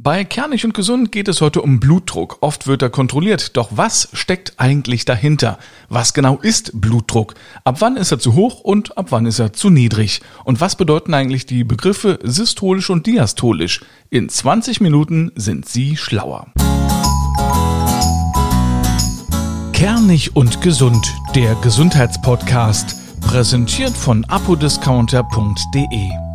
Bei 0.00 0.22
Kernig 0.22 0.64
und 0.64 0.74
Gesund 0.74 1.10
geht 1.10 1.26
es 1.26 1.40
heute 1.40 1.60
um 1.60 1.80
Blutdruck. 1.80 2.38
Oft 2.40 2.68
wird 2.68 2.82
er 2.82 2.88
kontrolliert. 2.88 3.56
Doch 3.56 3.70
was 3.72 4.08
steckt 4.12 4.52
eigentlich 4.56 5.04
dahinter? 5.04 5.58
Was 5.88 6.14
genau 6.14 6.36
ist 6.36 6.80
Blutdruck? 6.80 7.34
Ab 7.64 7.80
wann 7.80 7.96
ist 7.96 8.12
er 8.12 8.20
zu 8.20 8.34
hoch 8.34 8.60
und 8.60 8.96
ab 8.96 9.06
wann 9.10 9.26
ist 9.26 9.40
er 9.40 9.52
zu 9.52 9.70
niedrig? 9.70 10.20
Und 10.44 10.60
was 10.60 10.76
bedeuten 10.76 11.14
eigentlich 11.14 11.46
die 11.46 11.64
Begriffe 11.64 12.20
systolisch 12.22 12.90
und 12.90 13.08
diastolisch? 13.08 13.80
In 14.08 14.28
20 14.28 14.80
Minuten 14.80 15.32
sind 15.34 15.68
Sie 15.68 15.96
schlauer. 15.96 16.46
Kernig 19.72 20.36
und 20.36 20.62
Gesund, 20.62 21.12
der 21.34 21.56
Gesundheitspodcast, 21.56 23.20
präsentiert 23.20 23.96
von 23.96 24.24
apodiscounter.de. 24.26 26.27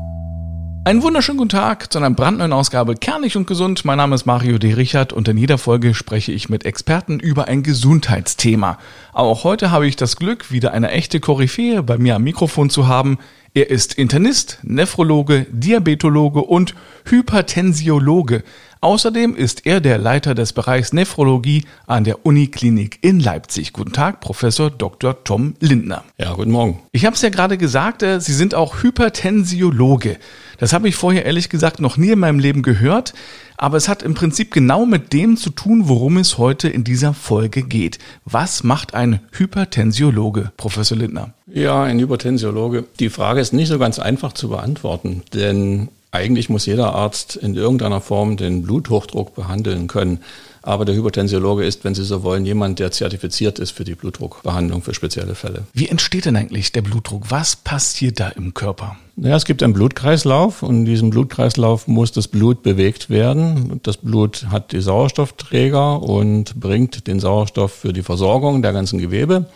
Einen 0.86 1.02
wunderschönen 1.02 1.38
guten 1.38 1.50
Tag 1.50 1.94
zu 1.94 1.98
einer 1.98 2.10
brandneuen 2.10 2.52
Ausgabe 2.52 2.96
Kernig 2.96 3.38
und 3.38 3.48
Gesund. 3.48 3.86
Mein 3.86 4.00
Name 4.00 4.16
ist 4.16 4.26
Mario 4.26 4.58
D. 4.58 4.74
Richard 4.74 5.14
und 5.14 5.30
in 5.30 5.38
jeder 5.38 5.58
Folge 5.58 5.94
spreche 5.94 6.34
ich 6.34 6.50
mit 6.50 6.66
Experten 6.66 7.22
über 7.22 7.48
ein 7.48 7.64
Gesundheitsthema. 7.64 8.78
Auch 9.14 9.46
heute 9.46 9.72
habe 9.72 9.88
ich 9.88 9.96
das 9.96 10.18
Glück, 10.18 10.52
wieder 10.52 10.74
eine 10.74 10.92
echte 10.92 11.22
Koryphäe 11.22 11.84
bei 11.84 11.98
mir 11.98 12.18
am 12.18 12.24
Mikrofon 12.24 12.70
zu 12.70 12.86
haben. 12.86 13.18
Er 13.54 13.70
ist 13.70 13.94
Internist, 13.94 14.60
Nephrologe, 14.64 15.48
Diabetologe 15.52 16.42
und 16.42 16.76
Hypertensiologe. 17.06 18.44
Außerdem 18.84 19.38
ist 19.38 19.66
er 19.66 19.80
der 19.80 19.98
Leiter 19.98 20.36
des 20.36 20.52
Bereichs 20.52 20.92
Nephrologie 20.92 21.64
an 21.88 22.04
der 22.04 22.26
Uniklinik 22.26 23.00
in 23.02 23.22
Leipzig. 23.22 23.72
Guten 23.72 23.94
Tag, 23.94 24.20
Professor 24.20 24.70
Dr. 24.70 25.24
Tom 25.24 25.54
Lindner. 25.62 26.04
Ja, 26.18 26.34
guten 26.34 26.52
Morgen. 26.52 26.82
Ich 26.92 27.06
habe 27.06 27.16
es 27.16 27.22
ja 27.22 27.30
gerade 27.30 27.58
gesagt, 27.58 28.04
äh, 28.04 28.20
Sie 28.20 28.34
sind 28.34 28.54
auch 28.54 28.84
Hypertensiologe. 28.84 30.18
Das 30.58 30.74
habe 30.74 30.90
ich 30.90 30.96
vorher 30.96 31.24
ehrlich 31.24 31.48
gesagt 31.48 31.80
noch 31.80 31.96
nie 31.96 32.10
in 32.10 32.20
meinem 32.20 32.40
Leben 32.40 32.62
gehört, 32.62 33.14
aber 33.56 33.78
es 33.78 33.88
hat 33.88 34.04
im 34.04 34.16
Prinzip 34.16 34.52
genau 34.52 34.86
mit 34.86 35.14
dem 35.14 35.38
zu 35.38 35.52
tun, 35.52 35.84
worum 35.88 36.18
es 36.18 36.38
heute 36.38 36.68
in 36.68 36.84
dieser 36.84 37.14
Folge 37.14 37.64
geht. 37.64 38.00
Was 38.26 38.66
macht 38.66 38.96
ein 38.96 39.22
Hypertensiologe, 39.32 40.52
Professor 40.58 40.98
Lindner? 40.98 41.34
Ja, 41.48 41.84
ein 41.84 42.00
Hypertensiologe. 42.00 42.84
Die 43.00 43.10
Frage 43.10 43.40
ist 43.40 43.54
nicht 43.54 43.70
so 43.70 43.80
ganz 43.80 43.98
einfach 43.98 44.34
zu 44.34 44.50
beantworten, 44.50 45.24
denn 45.34 45.88
eigentlich 46.14 46.48
muss 46.48 46.68
jeder 46.68 46.94
Arzt 46.94 47.36
in 47.36 47.56
irgendeiner 47.56 48.00
Form 48.00 48.38
den 48.38 48.62
Bluthochdruck 48.62 49.34
behandeln 49.34 49.88
können. 49.88 50.20
Aber 50.62 50.86
der 50.86 50.96
Hypertensiologe 50.96 51.66
ist, 51.66 51.84
wenn 51.84 51.96
Sie 51.96 52.06
so 52.06 52.22
wollen, 52.22 52.46
jemand, 52.46 52.78
der 52.78 52.92
zertifiziert 52.92 53.58
ist 53.58 53.72
für 53.72 53.84
die 53.84 53.96
Blutdruckbehandlung 53.96 54.84
für 54.84 54.94
spezielle 54.94 55.34
Fälle. 55.34 55.64
Wie 55.74 55.90
entsteht 55.90 56.26
denn 56.26 56.36
eigentlich 56.36 56.72
der 56.72 56.84
Blutdruck? 56.84 57.32
Was 57.32 57.56
passiert 57.56 58.20
da 58.20 58.30
im 58.30 58.54
Körper? 58.54 58.96
Ja, 59.18 59.36
es 59.36 59.44
gibt 59.44 59.64
einen 59.64 59.74
Blutkreislauf 59.74 60.62
und 60.62 60.76
in 60.76 60.86
diesem 60.86 61.10
Blutkreislauf 61.10 61.88
muss 61.88 62.12
das 62.12 62.28
Blut 62.28 62.62
bewegt 62.62 63.10
werden. 63.10 63.80
Das 63.82 63.98
Blut 63.98 64.46
hat 64.52 64.72
die 64.72 64.82
Sauerstoffträger 64.82 66.02
und 66.02 66.60
bringt 66.60 67.08
den 67.08 67.20
Sauerstoff 67.20 67.74
für 67.74 67.92
die 67.92 68.04
Versorgung 68.04 68.62
der 68.62 68.72
ganzen 68.72 69.00
Gewebe. 69.00 69.48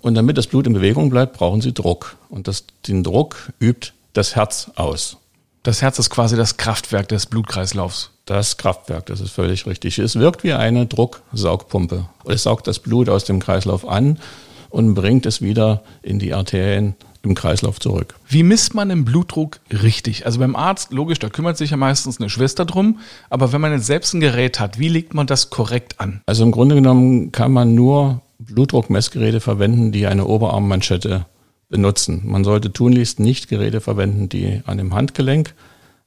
Und 0.00 0.14
damit 0.14 0.38
das 0.38 0.46
Blut 0.46 0.66
in 0.66 0.72
Bewegung 0.72 1.10
bleibt, 1.10 1.36
brauchen 1.36 1.60
Sie 1.60 1.72
Druck. 1.72 2.16
Und 2.30 2.48
das, 2.48 2.64
den 2.88 3.04
Druck 3.04 3.52
übt 3.60 3.92
das 4.14 4.34
Herz 4.34 4.70
aus. 4.74 5.18
Das 5.62 5.82
Herz 5.82 5.98
ist 5.98 6.08
quasi 6.08 6.36
das 6.36 6.56
Kraftwerk 6.56 7.08
des 7.08 7.26
Blutkreislaufs. 7.26 8.12
Das 8.24 8.56
Kraftwerk, 8.56 9.06
das 9.06 9.20
ist 9.20 9.32
völlig 9.32 9.66
richtig. 9.66 9.98
Es 9.98 10.16
wirkt 10.16 10.42
wie 10.42 10.54
eine 10.54 10.86
Drucksaugpumpe. 10.86 12.06
Es 12.24 12.44
saugt 12.44 12.66
das 12.66 12.78
Blut 12.78 13.10
aus 13.10 13.24
dem 13.24 13.40
Kreislauf 13.40 13.86
an 13.86 14.18
und 14.70 14.94
bringt 14.94 15.26
es 15.26 15.42
wieder 15.42 15.82
in 16.02 16.18
die 16.18 16.32
Arterien 16.32 16.94
im 17.22 17.34
Kreislauf 17.34 17.78
zurück. 17.78 18.14
Wie 18.26 18.42
misst 18.42 18.74
man 18.74 18.88
den 18.88 19.04
Blutdruck 19.04 19.60
richtig? 19.70 20.24
Also 20.24 20.38
beim 20.38 20.56
Arzt, 20.56 20.92
logisch, 20.92 21.18
da 21.18 21.28
kümmert 21.28 21.58
sich 21.58 21.72
ja 21.72 21.76
meistens 21.76 22.18
eine 22.18 22.30
Schwester 22.30 22.64
drum. 22.64 23.00
Aber 23.28 23.52
wenn 23.52 23.60
man 23.60 23.72
jetzt 23.72 23.86
selbst 23.86 24.14
ein 24.14 24.20
Gerät 24.20 24.60
hat, 24.60 24.78
wie 24.78 24.88
legt 24.88 25.12
man 25.12 25.26
das 25.26 25.50
korrekt 25.50 26.00
an? 26.00 26.22
Also 26.24 26.42
im 26.42 26.52
Grunde 26.52 26.76
genommen 26.76 27.32
kann 27.32 27.52
man 27.52 27.74
nur 27.74 28.22
Blutdruckmessgeräte 28.38 29.40
verwenden, 29.40 29.92
die 29.92 30.06
eine 30.06 30.24
Oberarmmanschette 30.24 31.26
benutzen. 31.70 32.22
Man 32.24 32.44
sollte 32.44 32.72
tunlichst 32.72 33.20
nicht 33.20 33.48
Geräte 33.48 33.80
verwenden, 33.80 34.28
die 34.28 34.60
an 34.66 34.76
dem 34.76 34.92
Handgelenk 34.94 35.54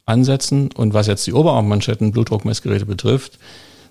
ansetzen. 0.05 0.69
Und 0.71 0.93
was 0.93 1.07
jetzt 1.07 1.25
die 1.25 1.33
Oberarmmanschetten 1.33 2.11
Blutdruckmessgeräte 2.11 2.85
betrifft, 2.85 3.39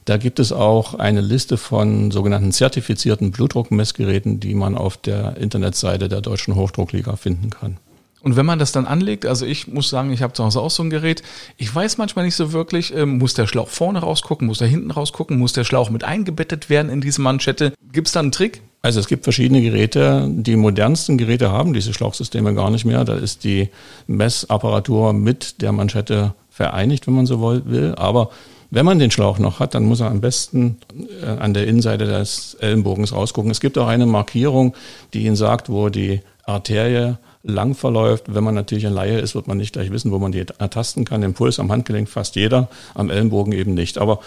da 0.04 0.16
gibt 0.16 0.38
es 0.38 0.52
auch 0.52 0.94
eine 0.94 1.20
Liste 1.20 1.56
von 1.56 2.10
sogenannten 2.10 2.52
zertifizierten 2.52 3.30
Blutdruckmessgeräten, 3.30 4.40
die 4.40 4.54
man 4.54 4.76
auf 4.76 4.96
der 4.96 5.36
Internetseite 5.36 6.08
der 6.08 6.20
Deutschen 6.20 6.54
Hochdruckliga 6.54 7.16
finden 7.16 7.50
kann. 7.50 7.78
Und 8.20 8.36
wenn 8.36 8.46
man 8.46 8.58
das 8.58 8.70
dann 8.70 8.86
anlegt, 8.86 9.26
also 9.26 9.46
ich 9.46 9.66
muss 9.66 9.88
sagen, 9.88 10.12
ich 10.12 10.22
habe 10.22 10.32
zu 10.32 10.44
Hause 10.44 10.60
auch 10.60 10.70
so 10.70 10.82
ein 10.82 10.90
Gerät, 10.90 11.22
ich 11.56 11.74
weiß 11.74 11.98
manchmal 11.98 12.24
nicht 12.24 12.36
so 12.36 12.52
wirklich, 12.52 12.94
äh, 12.94 13.04
muss 13.04 13.34
der 13.34 13.48
Schlauch 13.48 13.68
vorne 13.68 13.98
rausgucken, 13.98 14.46
muss 14.46 14.58
der 14.58 14.68
hinten 14.68 14.92
rausgucken, 14.92 15.38
muss 15.38 15.52
der 15.52 15.64
Schlauch 15.64 15.90
mit 15.90 16.04
eingebettet 16.04 16.70
werden 16.70 16.90
in 16.90 17.00
diese 17.00 17.20
Manschette. 17.20 17.72
Gibt 17.92 18.08
es 18.08 18.12
da 18.12 18.20
einen 18.20 18.30
Trick? 18.30 18.62
Also 18.84 18.98
es 18.98 19.06
gibt 19.06 19.22
verschiedene 19.22 19.62
Geräte. 19.62 20.28
Die 20.28 20.56
modernsten 20.56 21.16
Geräte 21.16 21.52
haben 21.52 21.72
diese 21.72 21.94
Schlauchsysteme 21.94 22.52
gar 22.52 22.68
nicht 22.70 22.84
mehr. 22.84 23.04
Da 23.04 23.14
ist 23.14 23.44
die 23.44 23.68
Messapparatur 24.08 25.12
mit 25.12 25.62
der 25.62 25.70
Manschette 25.70 26.34
vereinigt, 26.50 27.06
wenn 27.06 27.14
man 27.14 27.26
so 27.26 27.40
will. 27.40 27.94
Aber 27.96 28.30
wenn 28.70 28.84
man 28.84 28.98
den 28.98 29.12
Schlauch 29.12 29.38
noch 29.38 29.60
hat, 29.60 29.74
dann 29.74 29.84
muss 29.84 30.00
er 30.00 30.10
am 30.10 30.20
besten 30.20 30.78
äh, 31.22 31.26
an 31.26 31.54
der 31.54 31.66
Innenseite 31.68 32.06
des 32.06 32.54
Ellenbogens 32.54 33.12
rausgucken. 33.12 33.50
Es 33.52 33.60
gibt 33.60 33.78
auch 33.78 33.86
eine 33.86 34.06
Markierung, 34.06 34.74
die 35.14 35.26
Ihnen 35.26 35.36
sagt, 35.36 35.68
wo 35.68 35.88
die 35.88 36.20
Arterie 36.44 37.14
lang 37.44 37.74
verläuft. 37.74 38.34
Wenn 38.34 38.42
man 38.42 38.54
natürlich 38.54 38.86
ein 38.86 38.94
Laie 38.94 39.18
ist, 39.18 39.34
wird 39.34 39.46
man 39.46 39.58
nicht 39.58 39.74
gleich 39.74 39.92
wissen, 39.92 40.10
wo 40.10 40.18
man 40.18 40.32
die 40.32 40.44
ertasten 40.58 41.04
kann. 41.04 41.20
Den 41.20 41.34
Puls 41.34 41.60
am 41.60 41.70
Handgelenk 41.70 42.08
fast 42.08 42.34
jeder, 42.34 42.68
am 42.94 43.10
Ellenbogen 43.10 43.52
eben 43.52 43.74
nicht. 43.74 43.98
Aber 43.98 44.20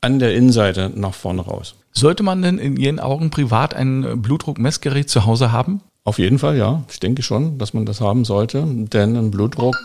an 0.00 0.18
der 0.18 0.34
Innenseite 0.34 0.90
nach 0.94 1.14
vorne 1.14 1.42
raus. 1.42 1.74
Sollte 1.92 2.22
man 2.22 2.42
denn 2.42 2.58
in 2.58 2.76
Ihren 2.76 3.00
Augen 3.00 3.30
privat 3.30 3.74
ein 3.74 4.22
Blutdruckmessgerät 4.22 5.10
zu 5.10 5.26
Hause 5.26 5.52
haben? 5.52 5.80
Auf 6.04 6.18
jeden 6.18 6.38
Fall, 6.38 6.56
ja. 6.56 6.82
Ich 6.90 7.00
denke 7.00 7.22
schon, 7.22 7.58
dass 7.58 7.74
man 7.74 7.84
das 7.84 8.00
haben 8.00 8.24
sollte, 8.24 8.64
denn 8.66 9.16
ein 9.16 9.30
Blutdruck 9.30 9.76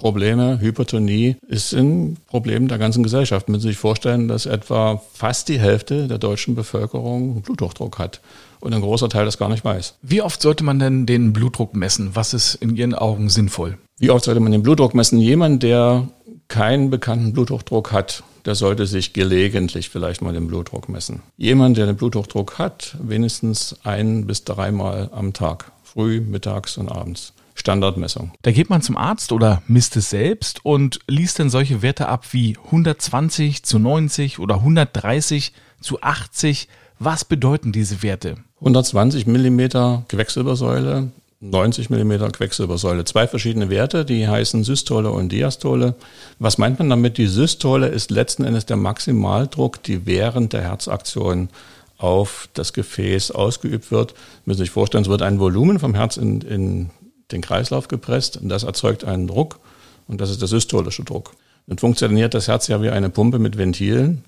Probleme, 0.00 0.58
Hypertonie 0.60 1.36
ist 1.46 1.74
ein 1.74 2.16
Problem 2.26 2.68
der 2.68 2.78
ganzen 2.78 3.02
Gesellschaft. 3.02 3.48
Man 3.48 3.56
muss 3.56 3.62
sich 3.62 3.76
vorstellen, 3.76 4.28
dass 4.28 4.46
etwa 4.46 5.02
fast 5.12 5.48
die 5.50 5.60
Hälfte 5.60 6.08
der 6.08 6.16
deutschen 6.16 6.54
Bevölkerung 6.54 7.42
Bluthochdruck 7.42 7.98
hat 7.98 8.22
und 8.60 8.72
ein 8.72 8.80
großer 8.80 9.10
Teil 9.10 9.26
das 9.26 9.36
gar 9.36 9.50
nicht 9.50 9.62
weiß. 9.64 9.96
Wie 10.00 10.22
oft 10.22 10.40
sollte 10.40 10.64
man 10.64 10.78
denn 10.78 11.04
den 11.04 11.34
Blutdruck 11.34 11.76
messen? 11.76 12.10
Was 12.14 12.32
ist 12.32 12.54
in 12.54 12.76
Ihren 12.76 12.94
Augen 12.94 13.28
sinnvoll? 13.28 13.76
Wie 13.98 14.10
oft 14.10 14.24
sollte 14.24 14.40
man 14.40 14.52
den 14.52 14.62
Blutdruck 14.62 14.94
messen? 14.94 15.18
Jemand, 15.18 15.62
der 15.62 16.08
keinen 16.48 16.88
bekannten 16.88 17.34
Bluthochdruck 17.34 17.92
hat, 17.92 18.24
der 18.44 18.54
sollte 18.54 18.86
sich 18.86 19.12
gelegentlich 19.12 19.88
vielleicht 19.88 20.22
mal 20.22 20.32
den 20.32 20.46
Blutdruck 20.46 20.88
messen. 20.88 21.22
Jemand, 21.36 21.76
der 21.76 21.86
den 21.86 21.96
Bluthochdruck 21.96 22.58
hat, 22.58 22.96
wenigstens 23.02 23.76
ein 23.84 24.26
bis 24.26 24.44
dreimal 24.44 25.10
am 25.12 25.32
Tag, 25.32 25.72
früh, 25.82 26.20
mittags 26.20 26.76
und 26.76 26.90
abends. 26.90 27.32
Standardmessung. 27.54 28.32
Da 28.42 28.52
geht 28.52 28.70
man 28.70 28.80
zum 28.80 28.96
Arzt 28.96 29.32
oder 29.32 29.62
misst 29.66 29.96
es 29.96 30.08
selbst 30.10 30.64
und 30.64 31.00
liest 31.06 31.38
dann 31.38 31.50
solche 31.50 31.82
Werte 31.82 32.08
ab 32.08 32.32
wie 32.32 32.56
120 32.66 33.64
zu 33.64 33.78
90 33.78 34.38
oder 34.38 34.56
130 34.56 35.52
zu 35.80 36.00
80. 36.00 36.68
Was 36.98 37.24
bedeuten 37.24 37.72
diese 37.72 38.02
Werte? 38.02 38.36
120 38.60 39.26
Millimeter 39.26 40.04
Quecksilbersäule 40.08 41.10
90 41.40 41.88
mm 41.88 42.32
Quecksilbersäule. 42.32 43.04
Zwei 43.06 43.26
verschiedene 43.26 43.70
Werte, 43.70 44.04
die 44.04 44.28
heißen 44.28 44.62
Systole 44.62 45.10
und 45.10 45.32
Diastole. 45.32 45.94
Was 46.38 46.58
meint 46.58 46.78
man 46.78 46.90
damit? 46.90 47.16
Die 47.16 47.26
Systole 47.26 47.88
ist 47.88 48.10
letzten 48.10 48.44
Endes 48.44 48.66
der 48.66 48.76
Maximaldruck, 48.76 49.82
die 49.82 50.04
während 50.04 50.52
der 50.52 50.62
Herzaktion 50.62 51.48
auf 51.96 52.48
das 52.52 52.74
Gefäß 52.74 53.30
ausgeübt 53.30 53.90
wird. 53.90 54.10
Sie 54.10 54.16
müssen 54.44 54.60
sich 54.60 54.70
vorstellen, 54.70 55.02
es 55.02 55.10
wird 55.10 55.22
ein 55.22 55.40
Volumen 55.40 55.78
vom 55.78 55.94
Herz 55.94 56.18
in, 56.18 56.42
in 56.42 56.90
den 57.32 57.40
Kreislauf 57.40 57.88
gepresst 57.88 58.36
und 58.36 58.50
das 58.50 58.62
erzeugt 58.62 59.04
einen 59.04 59.26
Druck 59.26 59.60
und 60.08 60.20
das 60.20 60.30
ist 60.30 60.40
der 60.42 60.48
systolische 60.48 61.04
Druck. 61.04 61.32
Dann 61.66 61.78
funktioniert 61.78 62.34
das 62.34 62.48
Herz 62.48 62.68
ja 62.68 62.82
wie 62.82 62.90
eine 62.90 63.08
Pumpe 63.08 63.38
mit 63.38 63.56
Ventilen 63.56 64.24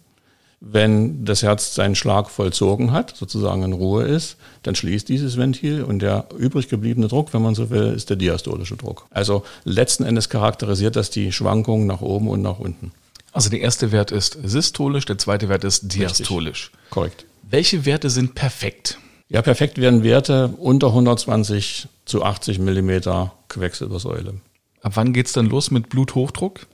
wenn 0.64 1.24
das 1.24 1.42
Herz 1.42 1.74
seinen 1.74 1.96
Schlag 1.96 2.30
vollzogen 2.30 2.92
hat, 2.92 3.16
sozusagen 3.16 3.64
in 3.64 3.72
Ruhe 3.72 4.04
ist, 4.04 4.36
dann 4.62 4.76
schließt 4.76 5.08
dieses 5.08 5.36
Ventil 5.36 5.82
und 5.82 5.98
der 5.98 6.26
übrig 6.38 6.68
gebliebene 6.68 7.08
Druck, 7.08 7.34
wenn 7.34 7.42
man 7.42 7.56
so 7.56 7.68
will, 7.70 7.92
ist 7.94 8.10
der 8.10 8.16
diastolische 8.16 8.76
Druck. 8.76 9.06
Also 9.10 9.42
letzten 9.64 10.04
Endes 10.04 10.28
charakterisiert 10.28 10.94
das 10.94 11.10
die 11.10 11.32
Schwankungen 11.32 11.88
nach 11.88 12.00
oben 12.00 12.28
und 12.28 12.42
nach 12.42 12.60
unten. 12.60 12.92
Also 13.32 13.50
der 13.50 13.60
erste 13.60 13.90
Wert 13.90 14.12
ist 14.12 14.38
systolisch, 14.44 15.04
der 15.04 15.18
zweite 15.18 15.48
Wert 15.48 15.64
ist 15.64 15.94
diastolisch. 15.94 16.66
Richtig. 16.66 16.90
Korrekt. 16.90 17.24
Welche 17.42 17.84
Werte 17.84 18.08
sind 18.08 18.36
perfekt? 18.36 18.98
Ja, 19.28 19.42
perfekt 19.42 19.78
werden 19.78 20.04
Werte 20.04 20.54
unter 20.58 20.88
120 20.88 21.88
zu 22.04 22.22
80 22.22 22.60
Millimeter 22.60 23.32
Quecksilbersäule. 23.48 24.34
Ab 24.82 24.92
wann 24.94 25.12
geht 25.12 25.26
es 25.26 25.32
dann 25.32 25.46
los 25.46 25.70
mit 25.70 25.88
Bluthochdruck? 25.88 26.66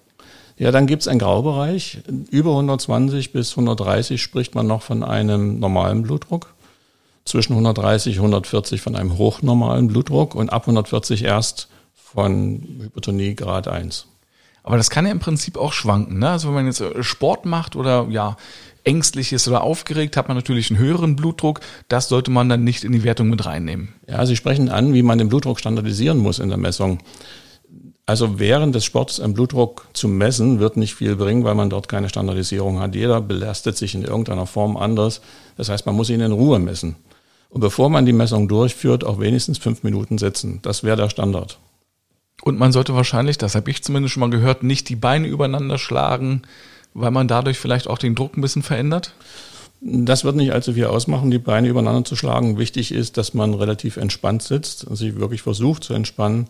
Ja, 0.59 0.73
dann 0.73 0.89
gibt 0.89 1.03
es 1.03 1.09
einen 1.09 1.21
Graubereich. 1.21 1.99
Über 2.31 2.51
120 2.51 3.33
bis 3.33 3.53
130 3.53 4.21
spricht 4.21 4.55
man 4.57 4.67
noch 4.67 4.83
von 4.83 5.05
einem 5.05 5.61
normalen 5.61 6.03
Blutdruck. 6.03 6.55
Zwischen 7.25 7.53
130 7.53 8.19
und 8.19 8.25
140 8.25 8.81
von 8.81 8.97
einem 8.97 9.19
hochnormalen 9.19 9.89
Blutdruck 9.89 10.35
und 10.35 10.51
ab 10.51 10.63
140 10.63 11.25
erst 11.25 11.69
von 11.95 12.81
Hypertonie 12.83 13.35
Grad 13.35 13.69
1. 13.69 14.07
Aber 14.65 14.77
das 14.77 14.91
kann 14.91 15.07
ja 15.07 15.13
im 15.13 15.21
Prinzip 15.21 15.57
auch 15.57 15.73
schwanken. 15.73 16.19
Ne? 16.19 16.31
Also 16.31 16.49
wenn 16.49 16.55
man 16.55 16.67
jetzt 16.67 16.81
äh, 16.81 17.03
Sport 17.03 17.47
macht 17.47 17.77
oder 17.77 18.07
ja, 18.11 18.37
ängstlich 18.85 19.33
ist 19.33 19.47
oder 19.47 19.63
aufgeregt, 19.63 20.17
hat 20.17 20.29
man 20.29 20.37
natürlich 20.37 20.71
einen 20.71 20.81
höheren 20.81 21.17
Blutdruck. 21.17 21.61
Das 21.89 22.09
sollte 22.09 22.31
man 22.31 22.49
dann 22.49 22.65
nicht 22.65 22.83
in 22.83 22.93
die 22.93 23.05
Wertung 23.05 23.29
mit 23.29 23.47
reinnehmen. 23.47 23.95
Ja, 24.09 24.27
Sie 24.27 24.37
sprechen 24.37 24.71
an, 24.71 24.93
wie 24.93 25.03
man 25.03 25.19
den 25.19 25.29
Blutdruck 25.29 25.61
standardisieren 25.61 26.19
muss 26.19 26.39
in 26.39 26.49
der 26.49 26.59
Messung. 26.59 26.99
Also 28.09 28.39
während 28.39 28.75
des 28.75 28.87
Sports 28.87 29.21
einen 29.21 29.35
Blutdruck 29.35 29.87
zu 29.93 30.09
messen, 30.09 30.61
wird 30.61 30.79
nicht 30.79 30.95
viel 30.95 31.15
bringen, 31.15 31.45
weil 31.45 31.55
man 31.55 31.69
dort 31.69 31.89
keine 31.89 32.09
Standardisierung 32.09 32.81
hat. 32.81 32.95
Jeder 32.95 33.21
belastet 33.21 33.77
sich 33.77 33.95
in 33.95 34.03
irgendeiner 34.03 34.47
Form 34.47 34.79
anders. 34.79 35.21
Das 35.59 35.69
heißt, 35.69 35.85
man 35.85 35.95
muss 35.95 36.09
ihn 36.09 36.23
in 36.23 36.33
Ruhe 36.33 36.59
messen. 36.59 36.97
Und 37.51 37.61
bevor 37.61 37.91
man 37.91 38.07
die 38.07 38.15
Messung 38.15 38.49
durchführt, 38.49 39.05
auch 39.05 39.21
wenigstens 39.21 39.59
fünf 39.59 39.83
Minuten 39.83 40.17
sitzen. 40.17 40.61
Das 40.63 40.83
wäre 40.85 40.97
der 40.97 41.11
Standard. 41.11 41.59
Und 42.41 42.59
man 42.59 42.73
sollte 42.73 42.95
wahrscheinlich, 42.95 43.37
das 43.37 43.55
habe 43.55 43.71
ich 43.71 43.85
zumindest 43.85 44.15
schon 44.15 44.23
mal 44.23 44.31
gehört, 44.31 44.63
nicht 44.63 44.89
die 44.89 44.97
Beine 44.97 45.29
übereinander 45.29 45.77
schlagen, 45.77 46.45
weil 46.95 47.11
man 47.11 47.29
dadurch 47.29 47.59
vielleicht 47.59 47.89
auch 47.89 47.99
den 47.99 48.15
Druck 48.15 48.39
ein 48.39 48.41
bisschen 48.41 48.63
verändert? 48.63 49.13
Das 49.83 50.25
wird 50.25 50.37
nicht 50.37 50.55
allzu 50.55 50.73
viel 50.73 50.87
ausmachen, 50.87 51.31
die 51.31 51.39
Beine 51.39 51.69
übereinander 51.69 52.05
zu 52.05 52.17
schlagen. 52.17 52.57
Wichtig 52.57 52.91
ist, 52.91 53.19
dass 53.19 53.35
man 53.35 53.53
relativ 53.53 53.99
entspannt 53.99 54.43
sitzt 54.43 54.85
und 54.85 54.97
sich 54.97 55.17
wirklich 55.17 55.43
versucht 55.43 55.85
zu 55.85 55.93
entspannen 55.93 56.47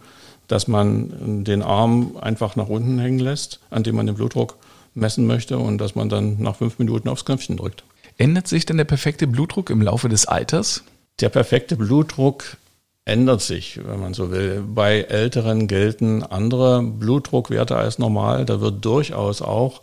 dass 0.48 0.66
man 0.66 1.44
den 1.44 1.62
Arm 1.62 2.16
einfach 2.20 2.56
nach 2.56 2.68
unten 2.68 2.98
hängen 2.98 3.18
lässt, 3.20 3.60
an 3.70 3.82
dem 3.84 3.96
man 3.96 4.06
den 4.06 4.16
Blutdruck 4.16 4.56
messen 4.94 5.26
möchte 5.26 5.58
und 5.58 5.78
dass 5.78 5.94
man 5.94 6.08
dann 6.08 6.40
nach 6.40 6.56
fünf 6.56 6.78
Minuten 6.78 7.08
aufs 7.08 7.24
Knöpfchen 7.24 7.56
drückt. 7.56 7.84
Ändert 8.16 8.48
sich 8.48 8.66
denn 8.66 8.78
der 8.78 8.84
perfekte 8.84 9.26
Blutdruck 9.26 9.70
im 9.70 9.80
Laufe 9.80 10.08
des 10.08 10.26
Alters? 10.26 10.82
Der 11.20 11.28
perfekte 11.28 11.76
Blutdruck 11.76 12.56
ändert 13.04 13.40
sich, 13.40 13.80
wenn 13.84 14.00
man 14.00 14.14
so 14.14 14.30
will. 14.30 14.62
Bei 14.66 15.00
Älteren 15.00 15.68
gelten 15.68 16.22
andere 16.22 16.82
Blutdruckwerte 16.82 17.76
als 17.76 17.98
normal. 17.98 18.44
Da 18.44 18.60
wird 18.60 18.84
durchaus 18.84 19.40
auch 19.40 19.82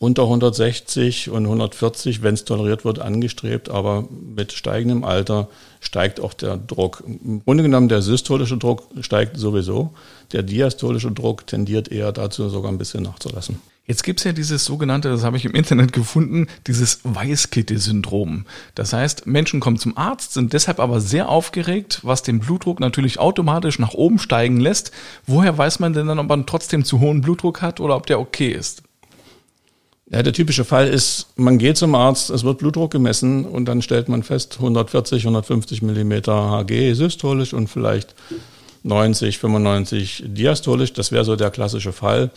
unter 0.00 0.22
160 0.22 1.28
und 1.28 1.44
140, 1.44 2.22
wenn 2.22 2.32
es 2.32 2.46
toleriert 2.46 2.86
wird, 2.86 3.00
angestrebt, 3.00 3.68
aber 3.68 4.08
mit 4.10 4.52
steigendem 4.52 5.04
Alter 5.04 5.48
steigt 5.78 6.20
auch 6.20 6.32
der 6.32 6.56
Druck. 6.56 7.04
Im 7.06 7.44
Grunde 7.44 7.62
genommen, 7.62 7.90
der 7.90 8.00
systolische 8.00 8.56
Druck 8.56 8.84
steigt 9.02 9.36
sowieso. 9.36 9.90
Der 10.32 10.42
diastolische 10.42 11.12
Druck 11.12 11.46
tendiert 11.46 11.92
eher 11.92 12.12
dazu, 12.12 12.48
sogar 12.48 12.72
ein 12.72 12.78
bisschen 12.78 13.02
nachzulassen. 13.02 13.60
Jetzt 13.84 14.02
gibt 14.02 14.20
es 14.20 14.24
ja 14.24 14.32
dieses 14.32 14.64
sogenannte, 14.64 15.10
das 15.10 15.22
habe 15.22 15.36
ich 15.36 15.44
im 15.44 15.54
Internet 15.54 15.92
gefunden, 15.92 16.46
dieses 16.66 17.00
Weißkittel-Syndrom. 17.02 18.46
Das 18.74 18.94
heißt, 18.94 19.26
Menschen 19.26 19.60
kommen 19.60 19.78
zum 19.78 19.98
Arzt, 19.98 20.32
sind 20.32 20.54
deshalb 20.54 20.80
aber 20.80 21.02
sehr 21.02 21.28
aufgeregt, 21.28 22.00
was 22.04 22.22
den 22.22 22.38
Blutdruck 22.38 22.80
natürlich 22.80 23.18
automatisch 23.18 23.78
nach 23.78 23.92
oben 23.92 24.18
steigen 24.18 24.60
lässt. 24.60 24.92
Woher 25.26 25.58
weiß 25.58 25.78
man 25.78 25.92
denn 25.92 26.06
dann, 26.06 26.20
ob 26.20 26.28
man 26.28 26.46
trotzdem 26.46 26.86
zu 26.86 27.00
hohen 27.00 27.20
Blutdruck 27.20 27.60
hat 27.60 27.80
oder 27.80 27.96
ob 27.96 28.06
der 28.06 28.18
okay 28.18 28.50
ist? 28.50 28.82
Ja, 30.12 30.24
der 30.24 30.32
typische 30.32 30.64
Fall 30.64 30.88
ist, 30.88 31.28
man 31.36 31.58
geht 31.58 31.76
zum 31.76 31.94
Arzt, 31.94 32.30
es 32.30 32.42
wird 32.42 32.58
Blutdruck 32.58 32.90
gemessen 32.90 33.44
und 33.44 33.66
dann 33.66 33.80
stellt 33.80 34.08
man 34.08 34.24
fest, 34.24 34.56
140, 34.56 35.22
150 35.22 35.82
Millimeter 35.82 36.50
Hg 36.50 36.94
systolisch 36.94 37.54
und 37.54 37.68
vielleicht 37.68 38.16
90, 38.82 39.38
95 39.38 40.24
diastolisch. 40.26 40.92
Das 40.94 41.12
wäre 41.12 41.24
so 41.24 41.36
der 41.36 41.50
klassische 41.50 41.92
Fall. 41.92 42.30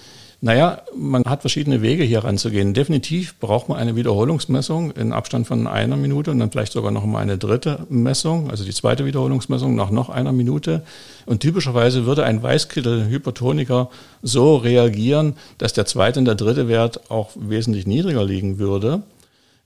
Naja, 0.44 0.82
man 0.94 1.24
hat 1.24 1.40
verschiedene 1.40 1.82
Wege 1.82 2.04
hier 2.04 2.26
ranzugehen. 2.26 2.74
Definitiv 2.74 3.40
braucht 3.40 3.70
man 3.70 3.78
eine 3.78 3.96
Wiederholungsmessung 3.96 4.92
in 4.92 5.14
Abstand 5.14 5.48
von 5.48 5.68
einer 5.68 5.96
Minute 5.96 6.32
und 6.32 6.40
dann 6.40 6.52
vielleicht 6.52 6.74
sogar 6.74 6.92
noch 6.92 7.06
mal 7.06 7.20
eine 7.20 7.38
dritte 7.38 7.88
Messung, 7.88 8.52
also 8.52 8.66
die 8.66 8.74
zweite 8.74 9.06
Wiederholungsmessung 9.06 9.74
nach 9.74 9.90
noch 9.90 10.10
einer 10.10 10.34
Minute. 10.34 10.84
Und 11.26 11.40
typischerweise 11.40 12.06
würde 12.06 12.26
ein 12.26 12.44
Weißkittel-Hypertoniker 12.44 13.90
so 14.22 14.58
reagieren, 14.58 15.38
dass 15.60 15.72
der 15.72 15.86
zweite 15.86 16.20
und 16.20 16.26
der 16.26 16.36
dritte 16.36 16.68
Wert 16.68 17.10
auch 17.10 17.30
wesentlich 17.36 17.88
niedriger 17.88 18.26
liegen 18.26 18.60
würde. 18.60 19.04